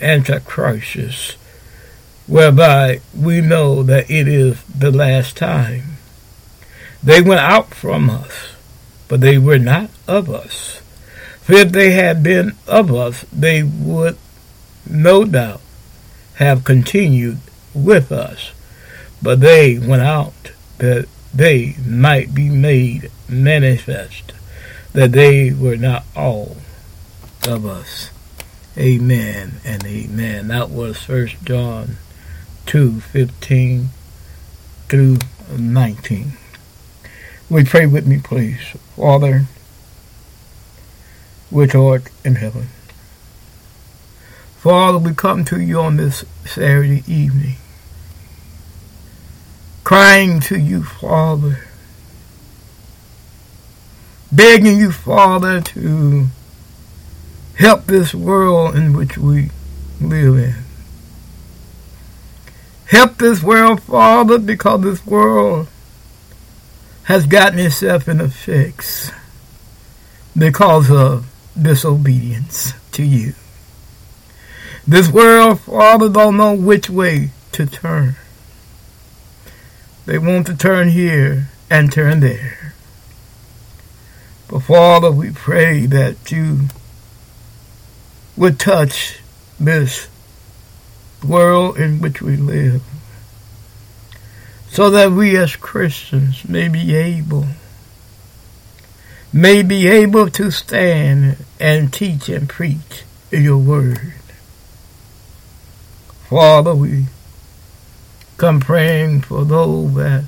Antichrists, 0.00 1.36
whereby 2.26 3.00
we 3.14 3.40
know 3.40 3.82
that 3.82 4.10
it 4.10 4.28
is 4.28 4.62
the 4.64 4.90
last 4.90 5.36
time. 5.36 5.96
They 7.02 7.20
went 7.20 7.40
out 7.40 7.74
from 7.74 8.08
us, 8.08 8.54
but 9.08 9.20
they 9.20 9.38
were 9.38 9.58
not 9.58 9.90
of 10.06 10.30
us. 10.30 10.80
For 11.42 11.54
if 11.54 11.72
they 11.72 11.92
had 11.92 12.22
been 12.22 12.52
of 12.68 12.94
us, 12.94 13.24
they 13.32 13.62
would 13.62 14.16
no 14.88 15.24
doubt 15.24 15.60
have 16.36 16.64
continued 16.64 17.38
with 17.74 18.12
us. 18.12 18.52
But 19.22 19.40
they 19.40 19.78
went 19.78 20.02
out 20.02 20.52
that 20.78 21.08
they 21.32 21.76
might 21.86 22.34
be 22.34 22.48
made 22.48 23.10
manifest 23.28 24.32
that 24.92 25.12
they 25.12 25.52
were 25.52 25.76
not 25.76 26.04
all 26.16 26.56
of 27.46 27.64
us. 27.64 28.10
Amen 28.76 29.60
and 29.64 29.84
amen. 29.84 30.48
That 30.48 30.70
was 30.70 30.98
First 30.98 31.42
John 31.44 31.96
2, 32.66 33.00
15 33.00 33.88
through 34.88 35.18
19. 35.56 36.32
We 37.48 37.64
pray 37.64 37.86
with 37.86 38.06
me, 38.06 38.20
please. 38.22 38.60
Father, 38.96 39.46
which 41.50 41.74
art 41.74 42.08
in 42.24 42.36
heaven. 42.36 42.68
Father, 44.58 44.98
we 44.98 45.14
come 45.14 45.44
to 45.46 45.60
you 45.60 45.80
on 45.80 45.96
this 45.96 46.24
Saturday 46.44 47.02
evening, 47.06 47.56
crying 49.90 50.38
to 50.38 50.56
you, 50.56 50.84
Father, 50.84 51.58
begging 54.30 54.78
you, 54.78 54.92
Father, 54.92 55.60
to 55.60 56.26
help 57.56 57.86
this 57.86 58.14
world 58.14 58.76
in 58.76 58.92
which 58.92 59.18
we 59.18 59.50
live 60.00 60.36
in. 60.38 60.54
Help 62.86 63.18
this 63.18 63.42
world, 63.42 63.82
Father, 63.82 64.38
because 64.38 64.80
this 64.82 65.04
world 65.04 65.66
has 67.02 67.26
gotten 67.26 67.58
itself 67.58 68.06
in 68.06 68.20
a 68.20 68.28
fix 68.28 69.10
because 70.38 70.88
of 70.88 71.26
disobedience 71.60 72.74
to 72.92 73.02
you. 73.02 73.34
This 74.86 75.10
world, 75.10 75.58
Father, 75.58 76.08
don't 76.08 76.36
know 76.36 76.54
which 76.54 76.88
way 76.88 77.30
to 77.50 77.66
turn. 77.66 78.14
They 80.10 80.18
want 80.18 80.48
to 80.48 80.56
turn 80.56 80.88
here 80.88 81.50
and 81.70 81.92
turn 81.92 82.18
there. 82.18 82.74
But 84.48 84.64
Father, 84.64 85.12
we 85.12 85.30
pray 85.30 85.86
that 85.86 86.32
you 86.32 86.62
would 88.36 88.58
touch 88.58 89.20
this 89.60 90.08
world 91.24 91.78
in 91.78 92.00
which 92.00 92.20
we 92.20 92.36
live 92.36 92.82
so 94.68 94.90
that 94.90 95.12
we 95.12 95.36
as 95.36 95.54
Christians 95.54 96.48
may 96.48 96.66
be 96.66 96.92
able 96.96 97.46
may 99.32 99.62
be 99.62 99.86
able 99.86 100.28
to 100.30 100.50
stand 100.50 101.36
and 101.60 101.92
teach 101.92 102.28
and 102.28 102.48
preach 102.48 103.04
your 103.30 103.58
word. 103.58 104.14
Father, 106.28 106.74
we 106.74 107.06
come 108.40 108.58
praying 108.58 109.20
for 109.20 109.44
those 109.44 109.94
that 109.96 110.24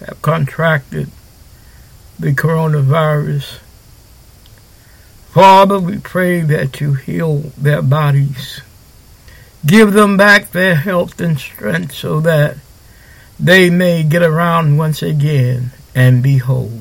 have 0.00 0.22
contracted 0.22 1.10
the 2.18 2.32
coronavirus. 2.32 3.58
Father, 5.28 5.78
we 5.78 5.98
pray 5.98 6.40
that 6.40 6.80
you 6.80 6.94
heal 6.94 7.52
their 7.58 7.82
bodies. 7.82 8.62
Give 9.66 9.92
them 9.92 10.16
back 10.16 10.52
their 10.52 10.74
health 10.74 11.20
and 11.20 11.38
strength 11.38 11.92
so 11.92 12.18
that 12.20 12.56
they 13.38 13.68
may 13.68 14.04
get 14.04 14.22
around 14.22 14.78
once 14.78 15.02
again 15.02 15.72
and 15.94 16.22
be 16.22 16.38
whole. 16.38 16.80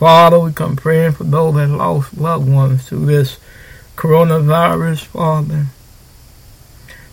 Father, 0.00 0.40
we 0.40 0.52
come 0.52 0.74
praying 0.74 1.12
for 1.12 1.22
those 1.22 1.54
that 1.54 1.68
lost 1.68 2.18
loved 2.18 2.50
ones 2.50 2.88
through 2.88 3.06
this 3.06 3.38
coronavirus, 3.94 5.04
Father. 5.04 5.66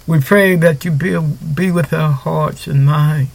We 0.09 0.19
pray 0.19 0.55
that 0.55 0.83
you 0.85 0.89
be, 0.89 1.19
be 1.19 1.69
with 1.69 1.91
their 1.91 2.07
hearts 2.07 2.65
and 2.65 2.83
minds. 2.83 3.29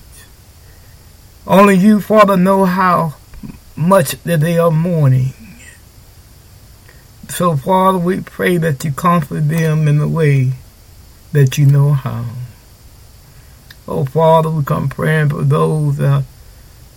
Only 1.46 1.76
you, 1.76 2.00
Father, 2.00 2.36
know 2.36 2.64
how 2.64 3.14
much 3.76 4.20
that 4.24 4.40
they 4.40 4.58
are 4.58 4.72
mourning. 4.72 5.34
So, 7.28 7.56
Father, 7.56 7.98
we 7.98 8.22
pray 8.22 8.56
that 8.56 8.84
you 8.84 8.90
comfort 8.90 9.48
them 9.48 9.86
in 9.86 9.98
the 9.98 10.08
way 10.08 10.54
that 11.30 11.58
you 11.58 11.66
know 11.66 11.92
how. 11.92 12.24
Oh, 13.86 14.04
Father, 14.04 14.50
we 14.50 14.64
come 14.64 14.88
praying 14.88 15.28
for 15.28 15.44
those 15.44 15.98
that 15.98 16.24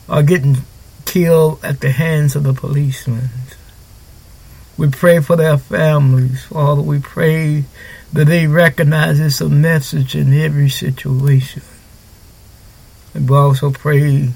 are 0.10 0.24
getting 0.24 0.58
killed 1.06 1.64
at 1.64 1.82
the 1.82 1.92
hands 1.92 2.36
of 2.36 2.42
the 2.42 2.54
policemen. 2.54 3.30
We 4.76 4.90
pray 4.90 5.20
for 5.20 5.36
their 5.36 5.60
families, 5.60 6.46
Father. 6.46 6.82
We 6.82 6.98
pray 6.98 7.66
that 8.14 8.26
they 8.26 8.48
recognize 8.48 9.20
it's 9.20 9.42
a 9.42 9.50
message 9.50 10.16
in 10.16 10.34
every 10.34 10.70
situation. 10.70 11.62
And 13.14 13.30
we 13.30 13.36
also 13.36 13.72
pray 13.72 14.30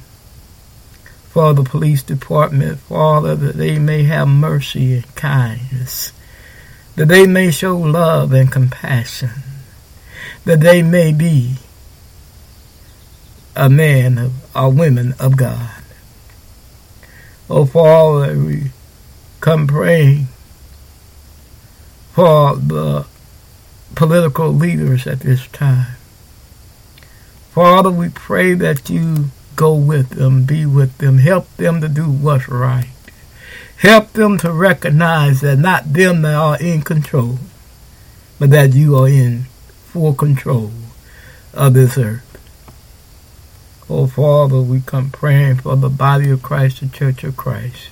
for 1.30 1.54
the 1.54 1.64
police 1.64 2.04
department, 2.04 2.80
Father, 2.80 3.36
that 3.36 3.56
they 3.56 3.80
may 3.80 4.04
have 4.04 4.28
mercy 4.28 4.96
and 4.96 5.16
kindness, 5.16 6.12
that 6.96 7.08
they 7.08 7.26
may 7.26 7.52
show 7.52 7.78
love 7.78 8.34
and 8.34 8.52
compassion, 8.52 9.30
that 10.44 10.60
they 10.60 10.82
may 10.82 11.14
be 11.14 11.56
a 13.56 13.70
man 13.70 14.18
of 14.18 14.34
a 14.54 14.70
women 14.70 15.14
of 15.20 15.38
God. 15.38 15.84
Oh, 17.50 17.66
Father, 17.66 18.38
we 18.38 18.72
come 19.40 19.68
praying 19.68 20.28
for 22.14 22.56
the 22.58 23.06
political 23.96 24.54
leaders 24.54 25.08
at 25.08 25.22
this 25.22 25.48
time. 25.48 25.96
Father, 27.52 27.92
we 27.92 28.10
pray 28.10 28.54
that 28.54 28.90
you 28.90 29.26
go 29.56 29.76
with 29.76 30.12
them, 30.12 30.44
be 30.44 30.66
with 30.66 30.98
them, 31.00 31.18
help 31.18 31.54
them 31.58 31.82
to 31.82 31.90
do 31.90 32.06
what's 32.06 32.48
right. 32.48 32.90
Help 33.78 34.14
them 34.14 34.38
to 34.38 34.54
recognize 34.54 35.42
that 35.42 35.58
not 35.58 35.92
them 35.94 36.22
that 36.22 36.36
are 36.36 36.62
in 36.62 36.82
control, 36.82 37.40
but 38.40 38.52
that 38.52 38.74
you 38.74 38.96
are 38.98 39.08
in 39.08 39.46
full 39.86 40.14
control 40.14 40.72
of 41.54 41.74
this 41.74 41.98
earth. 41.98 42.28
Oh, 43.90 44.08
Father, 44.08 44.62
we 44.62 44.82
come 44.82 45.10
praying 45.10 45.58
for 45.58 45.76
the 45.76 45.90
body 45.90 46.30
of 46.30 46.42
Christ, 46.42 46.80
the 46.80 46.88
Church 46.88 47.24
of 47.26 47.36
Christ. 47.36 47.90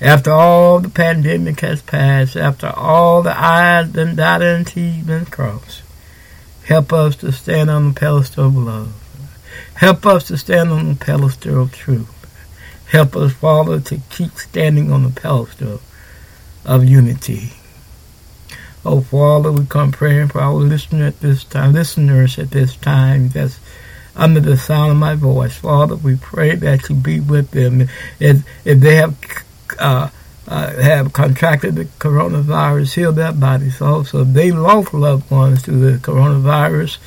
After 0.00 0.32
all 0.32 0.80
the 0.80 0.88
pandemic 0.88 1.60
has 1.60 1.82
passed, 1.82 2.34
after 2.34 2.68
all 2.68 3.22
the 3.22 3.38
I's 3.38 3.88
been 3.88 4.16
dotted 4.16 4.48
and 4.48 4.66
T's 4.66 5.04
been 5.04 5.26
crossed, 5.26 5.82
help 6.64 6.90
us 6.92 7.16
to 7.16 7.32
stand 7.32 7.68
on 7.68 7.88
the 7.88 8.00
pedestal 8.00 8.46
of 8.46 8.56
love. 8.56 8.94
Help 9.74 10.06
us 10.06 10.24
to 10.28 10.38
stand 10.38 10.70
on 10.70 10.88
the 10.88 10.94
pedestal 10.94 11.62
of 11.62 11.74
truth. 11.74 12.16
Help 12.90 13.14
us, 13.14 13.34
Father, 13.34 13.78
to 13.78 14.00
keep 14.08 14.32
standing 14.38 14.90
on 14.90 15.02
the 15.02 15.10
pedestal 15.10 15.82
of 16.64 16.84
unity. 16.84 17.52
Oh, 18.82 19.02
Father, 19.02 19.52
we 19.52 19.66
come 19.66 19.92
praying 19.92 20.28
for 20.28 20.40
our 20.40 20.54
listeners 20.54 21.14
at 21.14 21.20
this 21.20 21.44
time, 21.44 21.74
listeners 21.74 22.38
at 22.38 22.50
this 22.50 22.74
time 22.76 23.28
that's 23.28 23.60
under 24.16 24.40
the 24.40 24.56
sound 24.56 24.92
of 24.92 24.96
my 24.96 25.14
voice. 25.14 25.56
Father, 25.58 25.96
we 25.96 26.16
pray 26.16 26.54
that 26.56 26.88
you 26.88 26.94
be 26.94 27.20
with 27.20 27.50
them. 27.50 27.82
If, 28.18 28.42
if 28.64 28.80
they 28.80 28.96
have 28.96 29.14
uh, 29.78 30.10
uh, 30.48 30.82
have 30.82 31.12
contracted 31.12 31.76
the 31.76 31.84
coronavirus, 31.84 32.94
heal 32.94 33.12
their 33.12 33.32
bodies 33.32 33.80
also. 33.80 34.22
If 34.22 34.32
they 34.32 34.50
lost 34.50 34.92
loved 34.92 35.30
ones 35.30 35.62
to 35.62 35.70
the 35.70 35.98
coronavirus, 35.98 36.98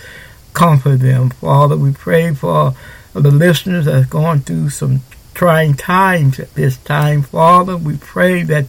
comfort 0.54 0.97
them. 0.97 1.30
Father, 1.30 1.76
we 1.76 1.91
pray 1.91 2.34
for 2.34 2.73
the 3.13 3.32
listeners 3.32 3.86
that's 3.86 4.08
going 4.08 4.41
through 4.41 4.69
some 4.69 5.02
trying 5.34 5.73
times 5.73 6.39
at 6.39 6.54
this 6.54 6.78
time. 6.78 7.23
Father, 7.23 7.76
we 7.76 7.97
pray 7.97 8.43
that 8.43 8.65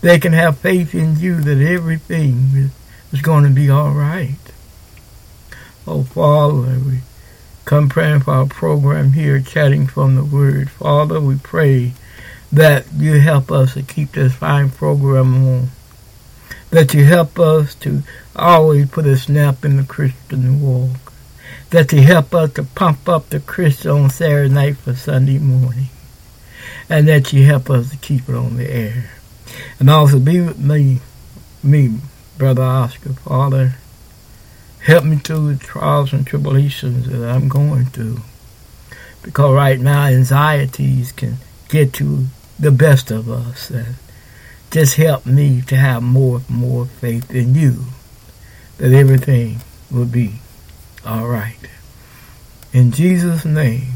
they 0.00 0.18
can 0.18 0.32
have 0.32 0.58
faith 0.58 0.94
in 0.94 1.18
you 1.18 1.40
that 1.42 1.58
everything 1.58 2.70
is 3.12 3.22
going 3.22 3.44
to 3.44 3.50
be 3.50 3.70
all 3.70 3.90
right. 3.90 4.36
Oh, 5.86 6.02
Father, 6.02 6.78
we 6.80 7.00
come 7.64 7.88
praying 7.88 8.20
for 8.20 8.32
our 8.32 8.46
program 8.46 9.12
here, 9.12 9.40
chatting 9.40 9.86
from 9.86 10.16
the 10.16 10.24
Word. 10.24 10.70
Father, 10.70 11.20
we 11.20 11.36
pray 11.36 11.92
that 12.56 12.86
you 12.96 13.20
help 13.20 13.50
us 13.50 13.74
to 13.74 13.82
keep 13.82 14.12
this 14.12 14.34
fine 14.34 14.70
program 14.70 15.34
on. 15.46 15.68
That 16.70 16.94
you 16.94 17.04
help 17.04 17.38
us 17.38 17.74
to 17.76 18.02
always 18.34 18.90
put 18.90 19.06
a 19.06 19.16
snap 19.16 19.64
in 19.64 19.76
the 19.76 19.84
Christian 19.84 20.60
walk. 20.60 21.12
That 21.70 21.92
you 21.92 22.02
help 22.02 22.34
us 22.34 22.52
to 22.54 22.64
pump 22.64 23.08
up 23.08 23.28
the 23.28 23.40
Christian 23.40 23.90
on 23.92 24.10
Saturday 24.10 24.52
night 24.52 24.76
for 24.76 24.94
Sunday 24.94 25.38
morning. 25.38 25.86
And 26.88 27.08
that 27.08 27.32
you 27.32 27.44
help 27.44 27.70
us 27.70 27.90
to 27.90 27.96
keep 27.96 28.28
it 28.28 28.34
on 28.34 28.56
the 28.56 28.70
air. 28.70 29.10
And 29.78 29.88
also 29.88 30.18
be 30.18 30.40
with 30.40 30.58
me, 30.58 31.00
me, 31.62 31.98
Brother 32.38 32.62
Oscar, 32.62 33.14
Father 33.14 33.74
Help 34.86 35.02
me 35.02 35.16
through 35.16 35.52
the 35.52 35.58
trials 35.58 36.12
and 36.12 36.24
tribulations 36.24 37.08
that 37.08 37.28
I'm 37.28 37.48
going 37.48 37.86
through. 37.86 38.20
Because 39.20 39.52
right 39.52 39.80
now, 39.80 40.04
anxieties 40.04 41.10
can 41.10 41.38
get 41.68 41.92
to 41.94 42.26
the 42.58 42.70
best 42.70 43.10
of 43.10 43.28
us. 43.28 43.70
And 43.70 43.96
just 44.70 44.96
help 44.96 45.26
me 45.26 45.62
to 45.62 45.76
have 45.76 46.02
more 46.02 46.42
more 46.48 46.86
faith 46.86 47.30
in 47.30 47.54
you 47.54 47.84
that 48.78 48.92
everything 48.92 49.60
will 49.90 50.06
be 50.06 50.40
all 51.04 51.26
right. 51.26 51.56
In 52.72 52.90
Jesus' 52.92 53.44
name 53.44 53.92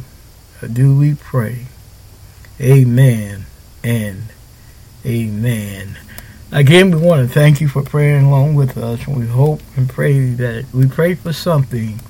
do 0.73 0.97
we 0.97 1.15
pray. 1.15 1.67
Amen 2.61 3.47
and 3.83 4.25
amen. 5.05 5.99
Again, 6.53 6.91
we 6.91 6.99
want 6.99 7.27
to 7.27 7.33
thank 7.33 7.61
you 7.61 7.69
for 7.69 7.83
praying 7.83 8.25
along 8.25 8.55
with 8.55 8.77
us. 8.77 9.07
We 9.07 9.27
hope 9.27 9.61
and 9.77 9.89
pray 9.89 10.31
that 10.31 10.67
we 10.73 10.87
pray 10.87 11.15
for 11.15 11.33
something 11.33 12.01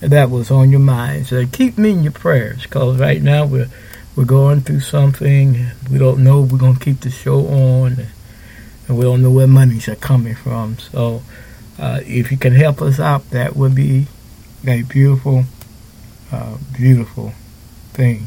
that 0.00 0.30
was 0.30 0.50
on 0.50 0.70
your 0.70 0.80
mind. 0.80 1.26
So 1.26 1.46
keep 1.46 1.78
me 1.78 1.90
in 1.90 2.02
your 2.02 2.12
prayers, 2.12 2.62
because 2.62 2.98
right 3.00 3.22
now 3.22 3.46
we're 3.46 3.68
we're 4.18 4.24
going 4.24 4.60
through 4.60 4.80
something. 4.80 5.54
And 5.54 5.88
we 5.92 5.96
don't 5.96 6.24
know 6.24 6.40
we're 6.40 6.58
going 6.58 6.74
to 6.74 6.84
keep 6.84 7.00
the 7.00 7.10
show 7.10 7.46
on, 7.46 8.06
and 8.88 8.98
we 8.98 9.04
don't 9.04 9.22
know 9.22 9.30
where 9.30 9.46
monies 9.46 9.88
are 9.88 9.94
coming 9.94 10.34
from. 10.34 10.76
So 10.78 11.22
uh, 11.78 12.00
if 12.04 12.32
you 12.32 12.36
can 12.36 12.52
help 12.52 12.82
us 12.82 12.98
out, 12.98 13.30
that 13.30 13.54
would 13.54 13.76
be 13.76 14.08
a 14.66 14.82
beautiful, 14.82 15.44
uh, 16.32 16.58
beautiful 16.76 17.32
thing. 17.92 18.26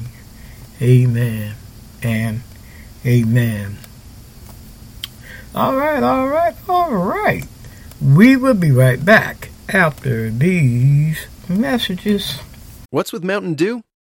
Amen 0.81 1.55
and 2.01 2.41
amen. 3.05 3.75
All 5.53 5.75
right, 5.75 6.01
all 6.01 6.29
right, 6.29 6.55
all 6.69 6.91
right. 6.91 7.43
We 8.01 8.37
will 8.37 8.53
be 8.53 8.71
right 8.71 9.03
back 9.03 9.49
after 9.67 10.29
these 10.29 11.27
messages. 11.49 12.39
What's 12.91 13.11
with 13.11 13.25
Mountain 13.25 13.55
Dew? 13.55 13.83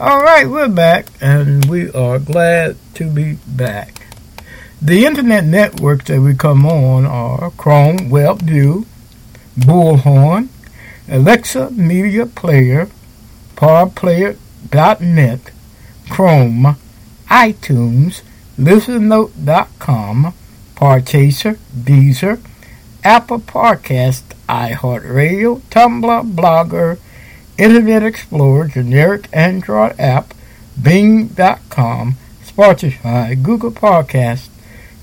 All 0.00 0.22
right, 0.22 0.48
we're 0.48 0.68
back, 0.68 1.06
and 1.20 1.64
we 1.64 1.90
are 1.90 2.20
glad 2.20 2.76
to 2.94 3.10
be 3.10 3.32
back. 3.48 4.06
The 4.80 5.04
internet 5.04 5.44
networks 5.44 6.04
that 6.04 6.20
we 6.20 6.36
come 6.36 6.64
on 6.64 7.04
are 7.04 7.50
Chrome 7.50 8.08
WebView, 8.08 8.86
Bullhorn, 9.58 10.50
Alexa 11.08 11.72
Media 11.72 12.26
Player, 12.26 12.88
PowerPlayer.net, 13.56 15.40
Chrome, 16.08 16.76
iTunes, 17.28 18.22
ListenNote.com, 18.56 20.34
Podchaser, 20.76 21.58
Deezer, 21.76 22.40
Apple 23.02 23.40
Podcast, 23.40 24.22
iHeartRadio, 24.48 25.60
Tumblr, 25.70 26.34
Blogger, 26.36 26.98
Internet 27.58 28.02
Explorer, 28.04 28.68
generic 28.68 29.28
Android 29.32 29.98
app, 29.98 30.32
Bing.com, 30.80 32.16
Spotify, 32.44 33.42
Google 33.42 33.72
Podcast, 33.72 34.48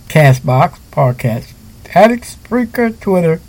Castbox, 0.08 0.80
Podcast 0.92 1.54
Addict, 1.96 2.26
Spreaker, 2.26 3.00
Twitter, 3.00 3.40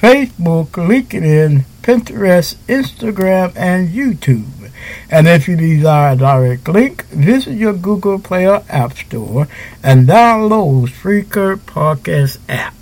Facebook, 0.00 0.68
LinkedIn, 0.70 1.64
Pinterest, 1.82 2.54
Instagram, 2.66 3.52
and 3.56 3.88
YouTube. 3.88 4.70
And 5.10 5.26
if 5.26 5.48
you 5.48 5.56
desire 5.56 6.12
a 6.12 6.16
direct 6.16 6.68
link, 6.68 7.04
visit 7.06 7.54
your 7.54 7.72
Google 7.72 8.20
Play 8.20 8.46
or 8.46 8.62
App 8.68 8.96
Store 8.96 9.48
and 9.82 10.06
download 10.06 10.88
Spreaker 10.90 11.56
Podcast 11.56 12.38
app. 12.48 12.74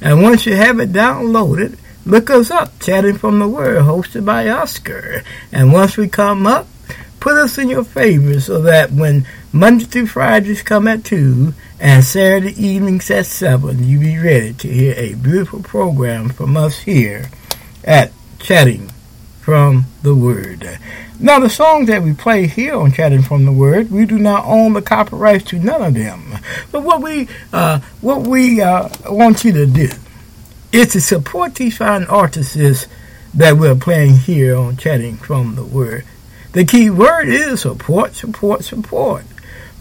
And 0.00 0.22
once 0.22 0.44
you 0.44 0.56
have 0.56 0.80
it 0.80 0.92
downloaded, 0.92 1.78
look 2.06 2.30
us 2.30 2.50
up, 2.50 2.78
Chatting 2.80 3.18
from 3.18 3.40
the 3.40 3.48
Word, 3.48 3.82
hosted 3.82 4.24
by 4.24 4.48
Oscar. 4.48 5.22
And 5.52 5.72
once 5.72 5.96
we 5.96 6.08
come 6.08 6.46
up, 6.46 6.68
put 7.20 7.36
us 7.36 7.58
in 7.58 7.68
your 7.68 7.84
favorites 7.84 8.46
so 8.46 8.62
that 8.62 8.92
when 8.92 9.26
Monday 9.52 9.84
through 9.84 10.06
Fridays 10.06 10.62
come 10.62 10.86
at 10.86 11.04
2 11.04 11.52
and 11.80 12.04
Saturday 12.04 12.54
evenings 12.64 13.10
at 13.10 13.26
7, 13.26 13.84
you 13.84 13.98
be 13.98 14.18
ready 14.18 14.54
to 14.54 14.68
hear 14.68 14.94
a 14.96 15.14
beautiful 15.14 15.62
program 15.62 16.28
from 16.28 16.56
us 16.56 16.78
here 16.78 17.28
at 17.84 18.12
Chatting 18.38 18.90
from 19.40 19.86
the 20.02 20.14
Word. 20.14 20.78
Now, 21.18 21.40
the 21.40 21.48
songs 21.48 21.88
that 21.88 22.02
we 22.02 22.12
play 22.12 22.46
here 22.46 22.76
on 22.76 22.92
Chatting 22.92 23.22
from 23.22 23.44
the 23.44 23.52
Word, 23.52 23.90
we 23.90 24.04
do 24.06 24.18
not 24.18 24.44
own 24.44 24.74
the 24.74 24.82
copyrights 24.82 25.46
to 25.46 25.58
none 25.58 25.82
of 25.82 25.94
them. 25.94 26.38
But 26.70 26.82
what 26.82 27.02
we 27.02 27.28
uh, 27.52 27.80
what 28.00 28.26
we 28.26 28.60
uh, 28.60 28.88
want 29.08 29.44
you 29.44 29.52
to 29.52 29.66
do 29.66 29.88
is 30.76 30.88
to 30.92 31.00
support 31.00 31.54
these 31.54 31.78
fine 31.78 32.04
artists 32.04 32.86
that 33.32 33.56
we're 33.56 33.74
playing 33.74 34.14
here 34.14 34.54
on 34.56 34.76
Chatting 34.76 35.16
from 35.16 35.54
the 35.54 35.64
Word. 35.64 36.04
The 36.52 36.64
key 36.64 36.90
word 36.90 37.28
is 37.28 37.62
support, 37.62 38.14
support, 38.14 38.64
support. 38.64 39.24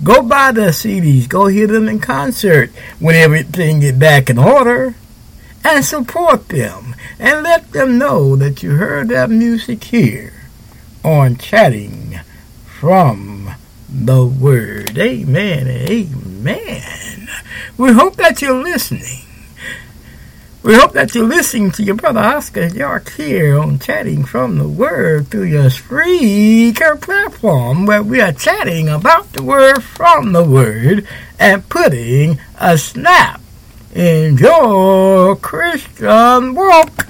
Go 0.03 0.21
buy 0.21 0.51
their 0.51 0.69
CDs. 0.69 1.27
Go 1.27 1.47
hear 1.47 1.67
them 1.67 1.89
in 1.89 1.99
concert 1.99 2.69
when 2.99 3.15
everything 3.15 3.79
get 3.79 3.99
back 3.99 4.29
in 4.29 4.37
order. 4.37 4.95
And 5.63 5.83
support 5.83 6.47
them. 6.47 6.95
And 7.19 7.43
let 7.43 7.71
them 7.71 7.97
know 7.97 8.35
that 8.35 8.63
you 8.63 8.71
heard 8.71 9.09
that 9.09 9.29
music 9.29 9.85
here 9.85 10.33
on 11.03 11.37
chatting 11.37 12.19
from 12.65 13.51
the 13.89 14.25
Word. 14.25 14.97
Amen. 14.97 15.67
Amen. 15.67 17.29
We 17.77 17.91
hope 17.91 18.15
that 18.15 18.41
you're 18.41 18.63
listening. 18.63 19.24
We 20.66 20.74
hope 20.74 20.93
that 20.93 21.13
you're 21.13 21.28
listening 21.28 21.70
to 21.74 21.84
your 21.84 21.93
brother 21.93 22.22
Oscar 22.22 22.66
York 22.66 23.11
here 23.11 23.59
on 23.59 23.78
Chatting 23.78 24.26
from 24.26 24.57
the 24.57 24.68
Word 24.68 25.28
through 25.28 25.43
your 25.43 25.70
Spreaker 25.70 26.99
platform 26.99 27.86
where 27.86 28.01
we 28.01 28.20
are 28.20 28.32
chatting 28.32 28.89
about 28.89 29.32
the 29.34 29.43
Word 29.43 29.84
from 29.84 30.34
the 30.34 30.43
Word 30.43 31.07
and 31.38 31.70
putting 31.70 32.39
a 32.59 32.80
snap 32.80 33.41
in 33.93 34.39
your 34.39 35.36
Christian 35.36 36.55
walk. 36.55 37.09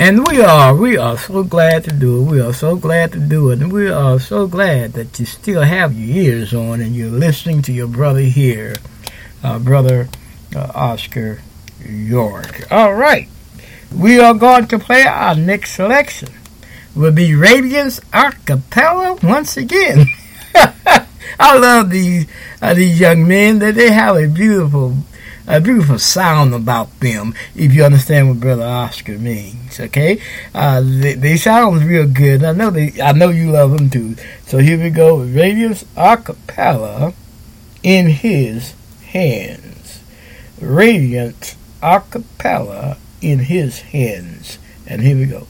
And 0.00 0.26
we 0.26 0.40
are, 0.40 0.74
we 0.74 0.96
are 0.96 1.18
so 1.18 1.44
glad 1.44 1.84
to 1.84 1.90
do 1.92 2.22
it. 2.22 2.30
We 2.30 2.40
are 2.40 2.54
so 2.54 2.74
glad 2.74 3.12
to 3.12 3.20
do 3.20 3.50
it. 3.50 3.60
And 3.60 3.70
we 3.70 3.90
are 3.90 4.18
so 4.18 4.46
glad 4.46 4.94
that 4.94 5.20
you 5.20 5.26
still 5.26 5.60
have 5.60 5.92
your 5.92 6.16
ears 6.16 6.54
on 6.54 6.80
and 6.80 6.96
you're 6.96 7.10
listening 7.10 7.60
to 7.60 7.72
your 7.72 7.86
brother 7.86 8.20
here, 8.20 8.76
uh, 9.44 9.58
brother 9.58 10.08
uh, 10.56 10.72
Oscar 10.74 11.42
York. 11.84 12.72
All 12.72 12.94
right. 12.94 13.28
We 13.94 14.18
are 14.18 14.32
going 14.32 14.68
to 14.68 14.78
play 14.78 15.02
our 15.02 15.34
next 15.34 15.72
selection. 15.72 16.30
Will 16.96 17.12
be 17.12 17.34
Radiance 17.34 18.00
Acapella 18.10 19.22
once 19.22 19.58
again. 19.58 20.06
I 20.54 21.58
love 21.58 21.90
these 21.90 22.26
uh, 22.62 22.72
these 22.72 22.98
young 22.98 23.28
men 23.28 23.58
that 23.58 23.74
they 23.74 23.90
have 23.90 24.16
a 24.16 24.28
beautiful 24.28 24.96
a 25.50 25.60
beautiful 25.60 25.98
sound 25.98 26.54
about 26.54 27.00
them, 27.00 27.34
if 27.54 27.74
you 27.74 27.84
understand 27.84 28.28
what 28.28 28.40
Brother 28.40 28.64
Oscar 28.64 29.18
means. 29.18 29.80
Okay, 29.80 30.20
uh, 30.54 30.80
they, 30.80 31.14
they 31.14 31.36
sound 31.36 31.82
real 31.82 32.06
good. 32.06 32.44
I 32.44 32.52
know 32.52 32.70
they, 32.70 33.00
I 33.00 33.12
know 33.12 33.30
you 33.30 33.50
love 33.50 33.72
them 33.72 33.90
too. 33.90 34.16
So 34.46 34.58
here 34.58 34.80
we 34.80 34.90
go, 34.90 35.18
Radiance 35.18 35.84
Acapella 35.96 37.14
in 37.82 38.06
His 38.06 38.74
hands. 39.08 40.02
Radiant 40.60 41.56
Acapella 41.82 42.98
in 43.20 43.40
His 43.40 43.80
hands, 43.80 44.58
and 44.86 45.02
here 45.02 45.16
we 45.16 45.26
go. 45.26 45.46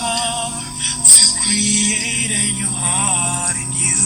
To 0.00 1.22
create 1.44 2.30
a 2.32 2.52
new 2.56 2.72
heart 2.72 3.56
in 3.56 3.70
you. 3.76 4.00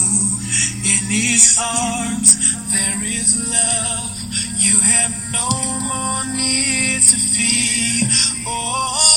In 0.83 1.03
His 1.07 1.57
arms 1.57 2.35
there 2.71 2.99
is 3.03 3.39
love. 3.39 4.11
You 4.59 4.77
have 4.79 5.13
no 5.31 5.47
more 5.87 6.25
need 6.35 7.01
to 7.01 7.17
fear. 7.17 8.09
Oh, 8.45 9.14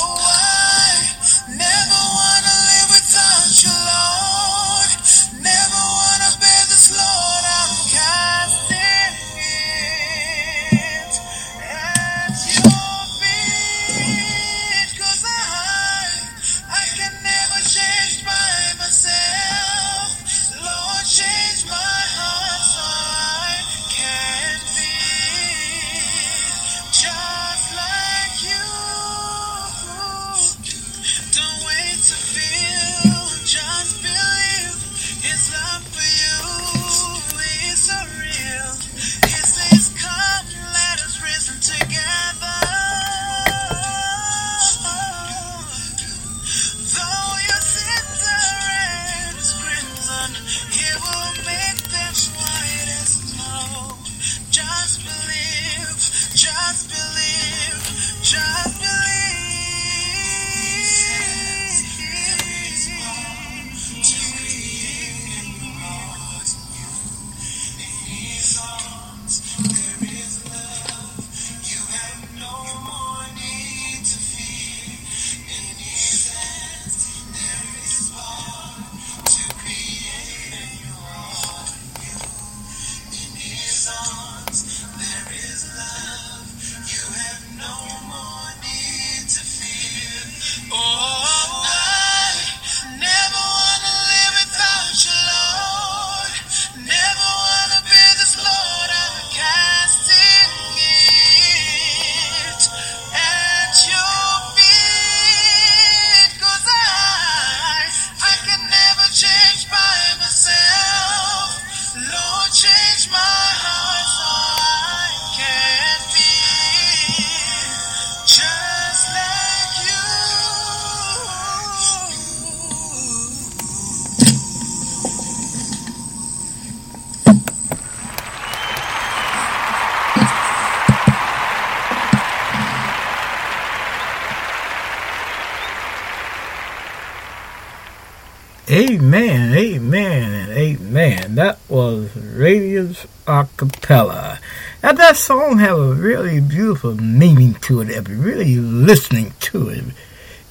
Radiance 142.98 143.06
Acapella. 143.26 144.38
Now 144.82 144.92
that 144.92 145.16
song 145.16 145.58
have 145.58 145.78
a 145.78 145.94
really 145.94 146.40
beautiful 146.40 146.94
meaning 146.94 147.54
to 147.54 147.80
it 147.80 147.90
if 147.90 148.08
you're 148.08 148.18
really 148.18 148.56
listening 148.56 149.34
to 149.40 149.68
it. 149.68 149.84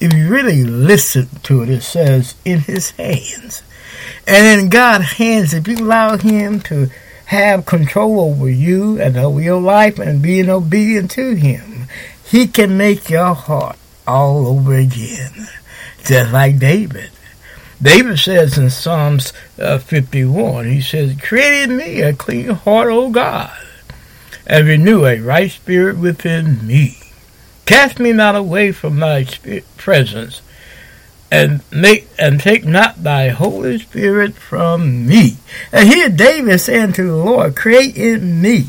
If 0.00 0.12
you 0.12 0.28
really 0.28 0.64
listen 0.64 1.28
to 1.44 1.62
it, 1.62 1.70
it 1.70 1.82
says, 1.82 2.34
in 2.44 2.60
his 2.60 2.92
hands. 2.92 3.62
And 4.26 4.60
in 4.60 4.68
God's 4.68 5.12
hands, 5.12 5.54
if 5.54 5.66
you 5.66 5.76
allow 5.76 6.16
him 6.16 6.60
to 6.62 6.88
have 7.26 7.66
control 7.66 8.20
over 8.20 8.48
you 8.48 9.00
and 9.00 9.16
over 9.16 9.40
your 9.40 9.60
life 9.60 9.98
and 9.98 10.22
being 10.22 10.48
obedient 10.48 11.10
to 11.12 11.34
him, 11.34 11.88
he 12.24 12.46
can 12.46 12.76
make 12.76 13.10
your 13.10 13.34
heart 13.34 13.76
all 14.06 14.46
over 14.46 14.74
again. 14.74 15.48
Just 16.04 16.32
like 16.32 16.58
David. 16.58 17.10
David 17.80 18.18
says 18.18 18.58
in 18.58 18.70
Psalms 18.70 19.32
uh, 19.58 19.78
51, 19.78 20.66
he 20.66 20.80
says, 20.80 21.16
Create 21.20 21.64
in 21.64 21.76
me 21.76 22.00
a 22.00 22.12
clean 22.12 22.48
heart, 22.48 22.88
O 22.88 23.10
God, 23.10 23.56
and 24.46 24.66
renew 24.66 25.06
a 25.06 25.20
right 25.20 25.50
spirit 25.50 25.96
within 25.96 26.66
me. 26.66 26.98
Cast 27.66 28.00
me 28.00 28.12
not 28.12 28.34
away 28.34 28.72
from 28.72 28.98
thy 28.98 29.24
presence, 29.76 30.42
and 31.30 31.60
make 31.70 32.08
and 32.18 32.40
take 32.40 32.64
not 32.64 33.02
thy 33.02 33.28
Holy 33.28 33.78
Spirit 33.78 34.34
from 34.34 35.06
me. 35.06 35.36
And 35.70 35.88
here 35.88 36.08
David 36.08 36.58
saying 36.58 36.94
to 36.94 37.04
the 37.04 37.16
Lord, 37.16 37.54
Create 37.54 37.96
in 37.96 38.40
me 38.40 38.68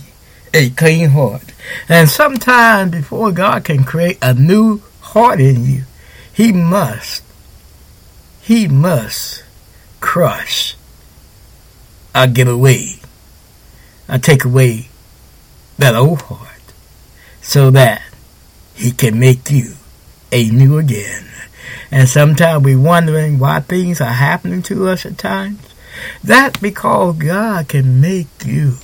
a 0.53 0.69
clean 0.71 1.11
heart. 1.11 1.53
And 1.87 2.09
sometime 2.09 2.89
before 2.89 3.31
God 3.31 3.63
can 3.63 3.85
create 3.85 4.17
a 4.21 4.33
new 4.33 4.81
heart 5.01 5.39
in 5.39 5.65
you, 5.65 5.83
he 6.31 6.51
must 6.51 7.23
he 8.49 8.67
must 8.67 9.43
crush 9.99 10.75
or 12.15 12.25
give 12.25 12.47
away 12.47 12.95
or 14.09 14.17
take 14.17 14.43
away 14.43 14.87
that 15.77 15.93
old 15.93 16.19
heart 16.23 16.73
so 17.43 17.69
that 17.69 18.01
he 18.73 18.89
can 18.89 19.19
make 19.19 19.51
you 19.51 19.73
a 20.31 20.49
new 20.49 20.79
again. 20.79 21.27
And 21.91 22.09
sometimes 22.09 22.63
we're 22.63 22.79
wondering 22.79 23.37
why 23.37 23.59
things 23.59 24.01
are 24.01 24.05
happening 24.05 24.63
to 24.63 24.87
us 24.87 25.05
at 25.05 25.19
times. 25.19 25.61
That's 26.23 26.59
because 26.59 27.17
God 27.17 27.67
can 27.67 28.01
make 28.01 28.29
you 28.43 28.77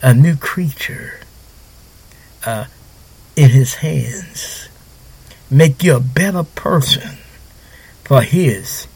a 0.00 0.14
new 0.14 0.36
creature 0.36 1.20
uh, 2.46 2.64
in 3.36 3.50
his 3.50 3.74
hands. 3.74 4.70
Make 5.50 5.82
you 5.82 5.96
a 5.96 6.00
better 6.00 6.44
person 6.44 7.17
for 8.08 8.22
his 8.22 8.88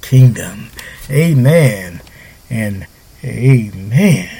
kingdom. 0.00 0.70
Amen 1.10 2.00
and 2.48 2.86
amen. 3.24 4.30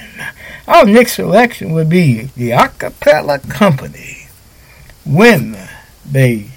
Our 0.65 0.85
next 0.85 1.15
selection 1.15 1.73
would 1.73 1.89
be 1.89 2.29
the 2.37 2.51
Acapella 2.51 3.47
Company 3.49 4.29
when 5.03 5.57
they 6.09 6.51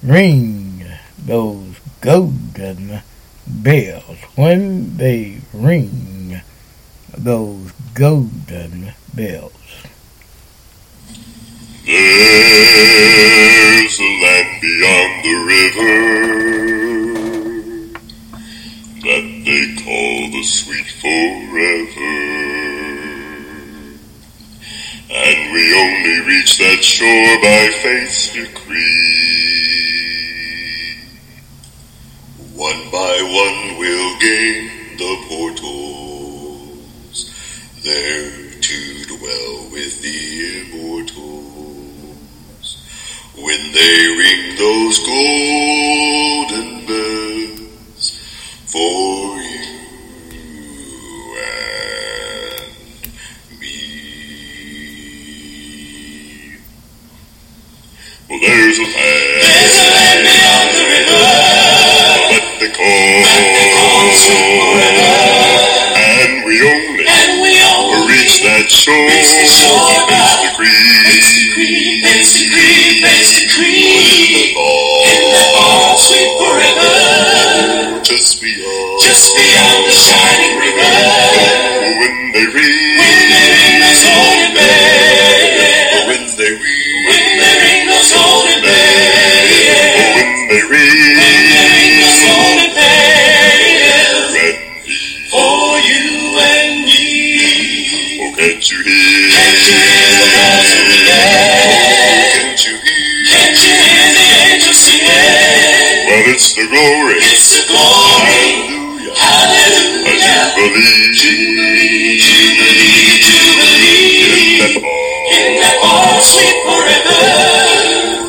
ring 0.00 0.86
those 1.18 1.74
golden 2.00 3.00
bells. 3.48 4.18
When 4.36 4.96
they 4.96 5.38
ring 5.52 6.40
those 7.18 7.72
golden 7.94 8.92
bells. 9.12 9.52
There's 11.86 12.00
a 14.00 14.10
land 14.22 14.60
beyond 14.62 15.24
the 15.24 15.36
river 15.44 15.96
that 19.02 19.24
they 19.44 19.64
call 19.84 20.30
the 20.30 20.42
sweet 20.44 20.88
forever. 21.02 22.14
And 25.12 25.52
we 25.52 25.74
only 25.74 26.20
reach 26.26 26.56
that 26.56 26.82
shore 26.82 27.38
by 27.42 27.68
faith's 27.82 28.32
decree. 28.32 29.34
One 32.54 32.90
by 32.90 33.20
one 33.20 33.76
we'll 33.78 34.18
gain 34.20 34.96
the 34.96 35.16
portals, 35.28 37.18
there 37.82 38.30
to 38.58 39.04
dwell 39.04 39.68
with 39.70 40.00
the 40.00 40.62
immortals. 40.62 41.43
When 43.36 43.72
they 43.72 44.06
ring 44.16 44.54
those 44.56 44.98
golden 45.04 46.86
bells 46.86 48.12
for 48.66 49.36
you 49.42 49.74
and 51.42 52.70
me. 53.60 53.74
Well, 58.30 58.38
there's 58.38 58.78
a 58.78 58.86
land. 58.86 59.42
There's 59.42 59.74
a 59.74 59.86
land 59.90 60.20
beyond 60.30 60.70
the 60.70 60.84
river. 60.94 61.26
Let 62.30 62.46
the 62.60 62.68
call. 62.70 62.86
And 63.34 63.46
we 63.50 63.66
only. 63.82 64.30
And 65.98 66.32
we 66.46 66.54
only. 66.62 67.13
That 68.44 68.68
shore. 68.68 68.92
Reach 69.08 69.32
the 69.40 69.48
shore. 69.48 70.04
Face 70.04 70.36
the 70.44 70.52
creek. 70.52 70.76
Face 71.08 71.32
the 71.32 71.48
creek. 71.56 72.04
Face 72.04 72.32
the 72.36 72.44
creek. 72.52 73.00
Face 73.00 73.32
the 73.40 73.48
creek. 73.56 74.52
In 74.52 75.22
the 75.32 75.44
fall. 75.56 75.96
Sweet 75.96 76.28
forever. 76.36 78.04
Just 78.04 78.44
beyond. 78.44 79.00
Just 79.00 79.32
beyond 79.32 79.88
the 79.88 79.96
shining 79.96 80.60
river. 80.60 80.92
When 81.96 82.36
they 82.36 82.44
ring. 82.52 83.00
When 83.00 83.16
they 83.32 83.48
ring 83.48 83.80
those 83.80 84.04
golden 84.12 84.52
bells. 84.52 86.04
When 86.04 86.22
they 86.36 86.52
ring. 86.52 87.00
When 87.08 87.24
they 87.40 87.54
ring 87.64 87.82
those 87.88 88.12
golden 88.12 88.60
bells. 88.60 89.56
When 90.20 90.52
they 90.52 90.62
ring. 90.68 90.93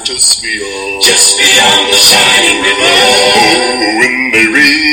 Just 0.06 0.42
beyond. 0.42 1.02
Just 1.02 1.38
beyond 1.38 1.92
the 1.92 1.98
shining 1.98 2.62
river. 2.62 2.94
Oh, 3.38 4.00
when 4.00 4.32
they 4.32 4.48
ring. 4.48 4.85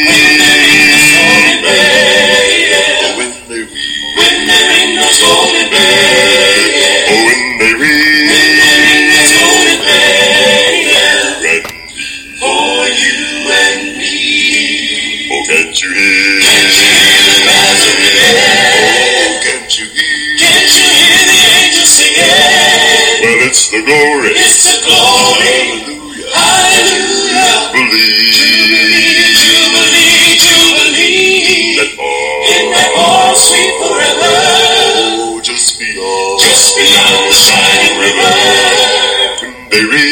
Bells 18.30 18.86
of 18.86 19.18
the 19.18 19.32
can't 19.42 19.72
you 19.78 19.86
hear? 19.90 20.38
Can't 20.38 20.70
you 20.76 20.86
hear 20.86 21.24
the 21.26 21.38
angels 21.58 21.92
singing? 21.92 22.30
Well, 23.22 23.38
it's 23.48 23.62
the 23.70 23.80
glory. 23.82 24.32
It's 24.38 24.62
the 24.66 24.76
glory. 24.86 25.58
Hallelujah. 26.30 26.30
Hallelujah. 26.30 27.72
Believe. 27.74 28.34
Jubilee, 28.38 29.34
jubilee, 29.38 30.38
jubilee. 30.38 31.76
That 31.78 31.90
fall. 31.98 32.52
In 32.54 32.64
that 32.72 32.88
fall, 32.94 33.34
sweet 33.34 33.72
forever. 33.80 34.34
Oh, 35.22 35.40
just 35.42 35.78
beyond. 35.78 36.40
Just 36.40 36.76
beyond 36.76 37.26
the 37.26 37.36
shining 37.36 37.96
river. 37.98 38.30
When 39.72 39.90
they. 39.90 40.11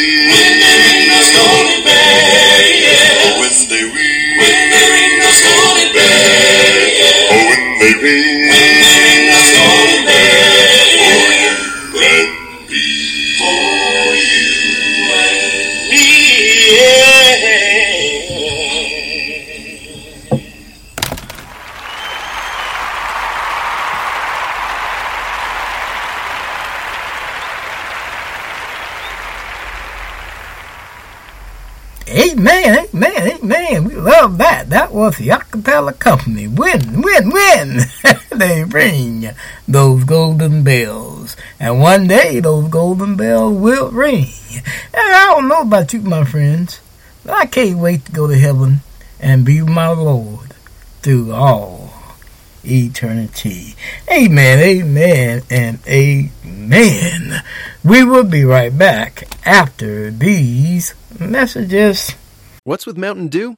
Acapella 35.81 35.99
company. 35.99 36.47
Win, 36.47 37.01
win, 37.01 37.29
win. 37.29 37.79
they 38.31 38.63
ring 38.63 39.29
those 39.67 40.03
golden 40.03 40.63
bells. 40.63 41.35
And 41.59 41.79
one 41.79 42.07
day 42.07 42.39
those 42.39 42.69
golden 42.69 43.15
bells 43.15 43.57
will 43.57 43.91
ring. 43.91 44.29
And 44.93 45.13
I 45.13 45.27
don't 45.27 45.47
know 45.47 45.61
about 45.61 45.93
you, 45.93 46.01
my 46.01 46.23
friends, 46.23 46.81
but 47.23 47.33
I 47.33 47.45
can't 47.45 47.79
wait 47.79 48.05
to 48.05 48.11
go 48.11 48.27
to 48.27 48.37
heaven 48.37 48.81
and 49.19 49.45
be 49.45 49.61
my 49.61 49.89
Lord 49.89 50.53
through 51.01 51.31
all 51.33 51.93
eternity. 52.63 53.75
Amen, 54.11 54.59
amen, 54.59 55.41
and 55.49 55.79
amen. 55.87 57.43
We 57.83 58.03
will 58.03 58.23
be 58.23 58.43
right 58.43 58.75
back 58.75 59.23
after 59.45 60.11
these 60.11 60.93
messages. 61.19 62.13
What's 62.63 62.85
with 62.85 62.97
Mountain 62.97 63.29
Dew? 63.29 63.57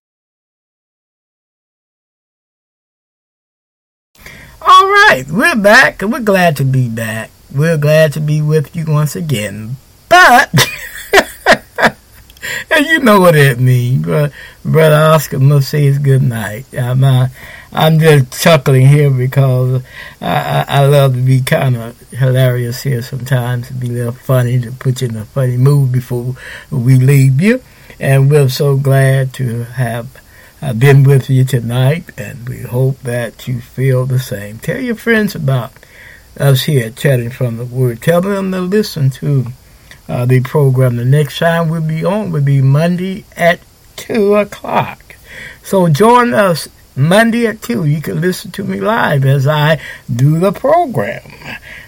Right, 4.91 5.23
we're 5.29 5.55
back, 5.55 6.01
and 6.01 6.11
we're 6.11 6.19
glad 6.19 6.57
to 6.57 6.65
be 6.65 6.89
back. 6.89 7.31
We're 7.53 7.77
glad 7.77 8.13
to 8.13 8.19
be 8.19 8.41
with 8.41 8.75
you 8.75 8.85
once 8.85 9.15
again. 9.15 9.77
But, 10.09 10.53
and 12.71 12.85
you 12.85 12.99
know 12.99 13.19
what 13.19 13.35
it 13.35 13.59
means, 13.59 14.05
but 14.05 14.33
Brother 14.65 14.95
Oscar 14.95 15.39
must 15.39 15.69
say 15.69 15.85
it's 15.85 15.97
good 15.97 16.21
night. 16.21 16.65
I'm, 16.77 17.03
uh, 17.03 17.27
I'm 17.71 17.99
just 17.99 18.41
chuckling 18.41 18.87
here 18.87 19.09
because 19.09 19.83
I, 20.19 20.65
I, 20.67 20.81
I 20.81 20.85
love 20.87 21.15
to 21.15 21.21
be 21.21 21.41
kind 21.41 21.77
of 21.77 21.97
hilarious 22.09 22.83
here 22.83 23.01
sometimes, 23.01 23.67
to 23.67 23.73
be 23.73 23.87
a 23.87 23.91
little 23.91 24.11
funny, 24.11 24.59
to 24.59 24.71
put 24.73 25.01
you 25.01 25.07
in 25.07 25.15
a 25.15 25.25
funny 25.25 25.57
mood 25.57 25.91
before 25.91 26.35
we 26.69 26.97
leave 26.97 27.39
you. 27.39 27.61
And 27.99 28.29
we're 28.29 28.49
so 28.49 28.77
glad 28.77 29.33
to 29.35 29.63
have 29.63 30.20
I've 30.63 30.79
been 30.79 31.01
with 31.01 31.27
you 31.27 31.43
tonight, 31.43 32.11
and 32.19 32.47
we 32.47 32.61
hope 32.61 32.99
that 32.99 33.47
you 33.47 33.61
feel 33.61 34.05
the 34.05 34.19
same. 34.19 34.59
Tell 34.59 34.79
your 34.79 34.93
friends 34.93 35.33
about 35.33 35.71
us 36.39 36.65
here 36.65 36.91
Chatting 36.91 37.31
from 37.31 37.57
the 37.57 37.65
Word. 37.65 38.03
Tell 38.03 38.21
them 38.21 38.51
to 38.51 38.61
listen 38.61 39.09
to 39.09 39.47
uh, 40.07 40.25
the 40.25 40.41
program. 40.41 40.97
The 40.97 41.05
next 41.05 41.39
time 41.39 41.67
we'll 41.67 41.81
be 41.81 42.05
on 42.05 42.31
will 42.31 42.43
be 42.43 42.61
Monday 42.61 43.25
at 43.35 43.59
2 43.95 44.35
o'clock. 44.35 45.15
So 45.63 45.89
join 45.89 46.35
us 46.35 46.69
Monday 46.95 47.47
at 47.47 47.63
2. 47.63 47.85
You 47.85 47.99
can 47.99 48.21
listen 48.21 48.51
to 48.51 48.63
me 48.63 48.79
live 48.79 49.25
as 49.25 49.47
I 49.47 49.81
do 50.13 50.37
the 50.37 50.51
program. 50.51 51.23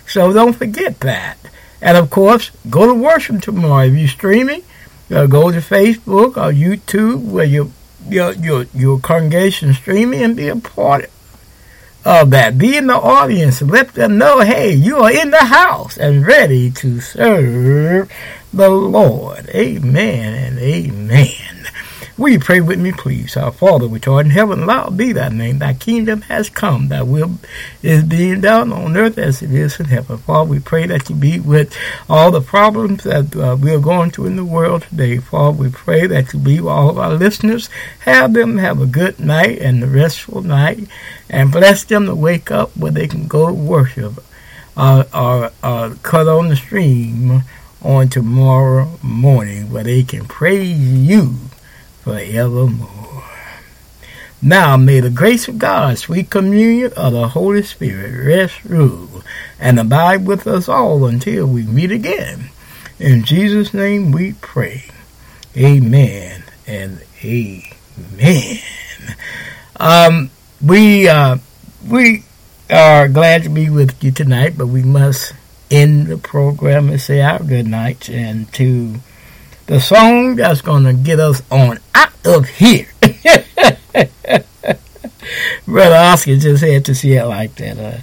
So 0.08 0.34
don't 0.34 0.54
forget 0.54 1.00
that. 1.02 1.38
And 1.80 1.96
of 1.96 2.10
course, 2.10 2.50
go 2.72 2.88
to 2.88 2.96
worship 2.96 3.44
tomorrow. 3.44 3.86
If 3.86 3.94
you're 3.94 4.08
streaming, 4.08 4.64
uh, 5.12 5.28
go 5.28 5.52
to 5.52 5.60
Facebook 5.60 6.38
or 6.38 6.52
YouTube 6.52 7.22
where 7.22 7.46
your 7.46 7.70
your 8.08 8.34
your 8.34 8.66
your 8.74 9.00
congregation 9.00 9.74
streaming 9.74 10.24
and 10.24 10.36
be 10.36 10.48
a 10.48 10.56
part 10.56 11.10
of 12.06 12.32
that. 12.32 12.58
Be 12.58 12.78
in 12.78 12.88
the 12.88 12.96
audience 12.96 13.62
let 13.62 13.94
them 13.94 14.18
know, 14.18 14.42
hey, 14.42 14.74
you 14.74 14.98
are 14.98 15.12
in 15.12 15.32
the 15.32 15.46
house 15.46 15.98
and 15.98 16.26
ready 16.26 16.70
to 16.72 17.00
serve 17.00 18.12
the 18.54 18.70
Lord. 18.70 19.50
Amen 19.50 20.34
and 20.34 20.60
amen. 20.60 21.68
Will 22.16 22.30
you 22.30 22.40
pray 22.40 22.62
with 22.62 22.80
me, 22.80 22.92
please? 22.92 23.36
Our 23.36 23.52
Father, 23.52 23.88
which 23.88 24.08
art 24.08 24.28
in 24.28 24.32
heaven, 24.34 24.68
hallowed 24.68 24.98
be 24.98 25.14
thy 25.14 25.30
name. 25.30 25.58
Thy 25.58 25.74
kingdom 25.74 26.22
has 26.22 26.48
come. 26.48 26.90
Thy 26.90 27.02
will 27.02 27.40
is 27.82 28.04
being 28.04 28.42
done 28.42 28.72
on 28.72 28.96
earth 28.96 29.18
as 29.18 29.42
it 29.42 29.52
is 29.52 29.80
in 29.80 29.88
heaven. 29.88 30.20
Father, 30.20 30.48
we 30.48 30.60
pray 30.60 30.86
that 30.86 31.10
you 31.10 31.16
be 31.16 31.40
with 31.40 31.76
all 32.08 32.30
the 32.30 32.40
problems 32.40 33.02
that 33.02 33.36
uh, 33.36 33.58
we 33.60 33.74
are 33.74 33.80
going 33.80 34.12
through 34.12 34.28
in 34.28 34.36
the 34.36 34.46
world 34.46 34.84
today. 34.84 35.18
Father, 35.18 35.58
we 35.58 35.72
pray 35.72 36.06
that 36.06 36.32
you 36.34 36.40
be 36.40 36.60
with 36.62 36.72
all 36.72 36.92
of 36.92 37.00
our 37.00 37.16
listeners. 37.16 37.68
Have 38.02 38.34
them 38.34 38.60
have 38.60 38.80
a 38.80 38.86
good 38.86 39.20
night 39.20 39.58
and 39.58 39.84
a 39.84 39.88
restful 39.88 40.44
night. 40.44 40.88
And 41.32 41.52
bless 41.52 41.84
them 41.84 42.06
to 42.06 42.14
wake 42.14 42.52
up 42.52 42.78
where 42.78 42.92
they 42.92 43.08
can 43.08 43.28
go 43.28 43.48
to 43.48 43.54
worship 43.54 44.24
uh, 44.78 45.06
or 45.12 45.52
uh, 45.64 45.96
cut 46.04 46.28
on 46.28 46.50
the 46.50 46.58
stream 46.58 47.42
on 47.82 48.08
tomorrow 48.08 49.00
morning 49.02 49.72
where 49.72 49.84
they 49.84 50.04
can 50.04 50.26
praise 50.26 50.80
you 50.80 51.38
forevermore. 52.04 53.24
Now 54.42 54.76
may 54.76 55.00
the 55.00 55.10
grace 55.10 55.48
of 55.48 55.58
God, 55.58 55.98
sweet 55.98 56.30
communion 56.30 56.92
of 56.98 57.14
the 57.14 57.30
Holy 57.30 57.64
Spirit 57.64 58.26
rest, 58.28 58.64
rule, 58.66 59.24
and 59.58 59.80
abide 59.80 60.28
with 60.28 60.46
us 60.46 60.68
all 60.68 61.06
until 61.06 61.46
we 61.46 61.64
meet 61.64 61.92
again. 61.92 62.50
In 63.00 63.24
Jesus' 63.24 63.74
name 63.74 64.12
we 64.12 64.34
pray. 64.42 64.84
Amen 65.56 66.44
and 66.68 67.02
amen. 67.24 68.60
Um, 69.80 70.30
we 70.62 71.08
uh, 71.08 71.38
we 71.88 72.24
are 72.70 73.08
glad 73.08 73.44
to 73.44 73.50
be 73.50 73.70
with 73.70 74.04
you 74.04 74.12
tonight, 74.12 74.58
but 74.58 74.68
we 74.68 74.84
must 74.84 75.34
end 75.72 76.08
the 76.08 76.18
program 76.18 76.90
and 76.90 77.00
say 77.00 77.22
our 77.22 77.40
good 77.40 77.68
nights 77.68 78.10
and 78.10 78.52
to 78.54 78.96
the 79.68 79.80
song 79.80 80.36
that's 80.36 80.62
going 80.62 80.84
to 80.84 80.94
get 80.94 81.20
us 81.20 81.42
on 81.50 81.80
out 81.96 82.14
of 82.26 82.48
here. 82.48 82.88
Brother 85.66 85.96
Oscar 85.96 86.38
just 86.38 86.64
had 86.64 86.86
to 86.86 86.96
see 86.96 87.14
it 87.14 87.26
like 87.26 87.56
that. 87.56 87.78
Uh, 87.78 88.00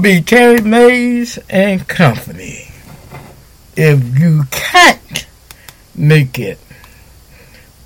be 0.00 0.20
Terry 0.20 0.60
Mays 0.60 1.38
and 1.48 1.88
Company. 1.88 2.70
If 3.76 4.18
you 4.18 4.44
can't 4.50 5.26
make 5.94 6.38
it 6.38 6.58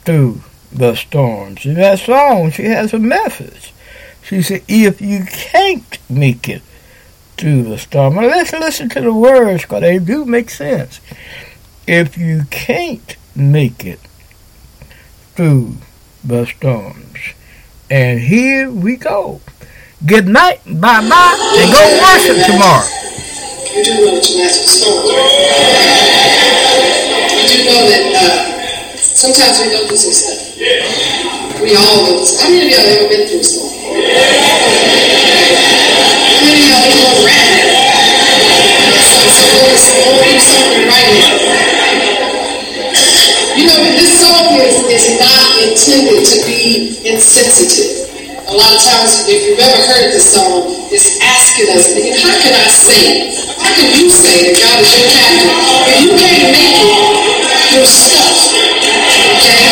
through 0.04 0.42
the 0.72 0.94
storms. 0.96 1.64
In 1.64 1.74
that 1.74 2.00
song, 2.00 2.50
she 2.50 2.64
has 2.64 2.92
a 2.92 2.98
message. 2.98 3.72
She 4.22 4.42
said, 4.42 4.62
if 4.68 5.00
you 5.00 5.24
can't 5.24 5.98
make 6.10 6.48
it 6.48 6.62
through 7.36 7.64
the 7.64 7.78
storm. 7.78 8.16
Let's 8.16 8.52
listen 8.52 8.88
to 8.90 9.00
the 9.00 9.12
words 9.12 9.62
because 9.62 9.80
they 9.82 9.98
do 9.98 10.24
make 10.24 10.50
sense 10.50 11.00
if 11.86 12.16
you 12.16 12.44
can't 12.50 13.16
make 13.34 13.84
it 13.84 14.00
through 15.34 15.76
the 16.24 16.46
storms. 16.46 17.34
And 17.90 18.20
here 18.20 18.70
we 18.70 18.96
go. 18.96 19.40
Good 20.04 20.26
night, 20.26 20.60
bye 20.66 21.00
bye, 21.08 21.36
and 21.58 21.70
go 21.70 21.82
worship 22.02 22.44
tomorrow. 22.46 22.86
You 23.72 23.84
do 23.84 23.90
know 23.94 24.14
that 24.16 24.28
you 24.28 24.42
have 24.42 24.50
to 24.50 24.66
storm. 24.66 25.06
You 27.38 27.46
do 27.46 27.64
know 27.64 27.86
that 27.86 28.04
uh, 28.18 28.96
sometimes 28.96 29.60
we 29.60 29.70
go 29.70 29.86
through 29.86 29.96
some 29.96 30.12
stuff. 30.12 30.58
We 31.62 31.76
all 31.76 32.02
go 32.06 32.18
through 32.18 32.26
stuff. 32.26 32.42
How 32.42 32.50
many 32.50 32.66
of 32.66 32.72
y'all 32.72 32.86
ever 32.98 33.08
been 33.08 33.28
through 33.28 33.40
a 33.40 33.44
storm? 33.44 33.70
How 33.72 33.94
many 36.42 36.58
of 36.58 36.66
y'all 36.66 36.90
know 36.90 37.24
around? 37.24 38.01
Intended 45.72 46.26
to 46.26 46.38
be 46.44 47.00
insensitive. 47.06 48.10
A 48.44 48.54
lot 48.54 48.70
of 48.74 48.80
times, 48.82 49.24
if 49.30 49.40
you've 49.46 49.58
ever 49.58 49.80
heard 49.88 50.12
this 50.12 50.34
song, 50.34 50.68
it's 50.92 51.22
asking 51.22 51.70
us, 51.72 51.96
how 52.20 52.34
can 52.36 52.52
I 52.52 52.68
say? 52.68 53.32
How 53.62 53.72
can 53.72 53.88
you 53.96 54.10
say 54.10 54.52
that 54.52 54.58
God 54.60 54.78
is 54.82 54.92
your 54.92 55.08
captain 55.08 55.48
if 55.88 55.96
you 56.02 56.10
can't 56.18 56.50
make 56.52 56.76
it 56.76 56.90
your 57.72 57.86
stuff? 57.86 58.52
Okay? 59.38 59.64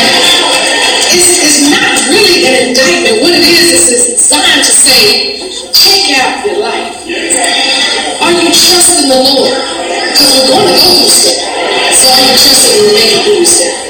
It's, 1.10 1.30
it's 1.42 1.60
not 1.68 1.90
really 2.08 2.48
an 2.48 2.54
indictment. 2.70 3.20
What 3.20 3.34
it 3.34 3.44
is, 3.44 3.66
is 3.74 3.84
it's 3.90 4.30
designed 4.30 4.62
to 4.62 4.72
say, 4.72 5.42
check 5.74 6.16
out 6.22 6.46
your 6.46 6.58
life. 6.62 7.79
Are 8.70 9.02
in 9.02 9.08
the 9.10 9.18
Lord? 9.34 9.50
Because 9.50 10.30
we're 10.30 10.54
going 10.54 10.62
to 10.62 10.78
go 10.78 10.86
through 10.94 11.10
stuff. 11.10 11.42
So 11.90 12.06
are 12.06 12.22
you 12.22 12.34
trusting 12.38 12.86
and 12.86 12.94
making 12.94 13.22
through 13.26 13.42
stuff? 13.50 13.74
If 13.82 13.89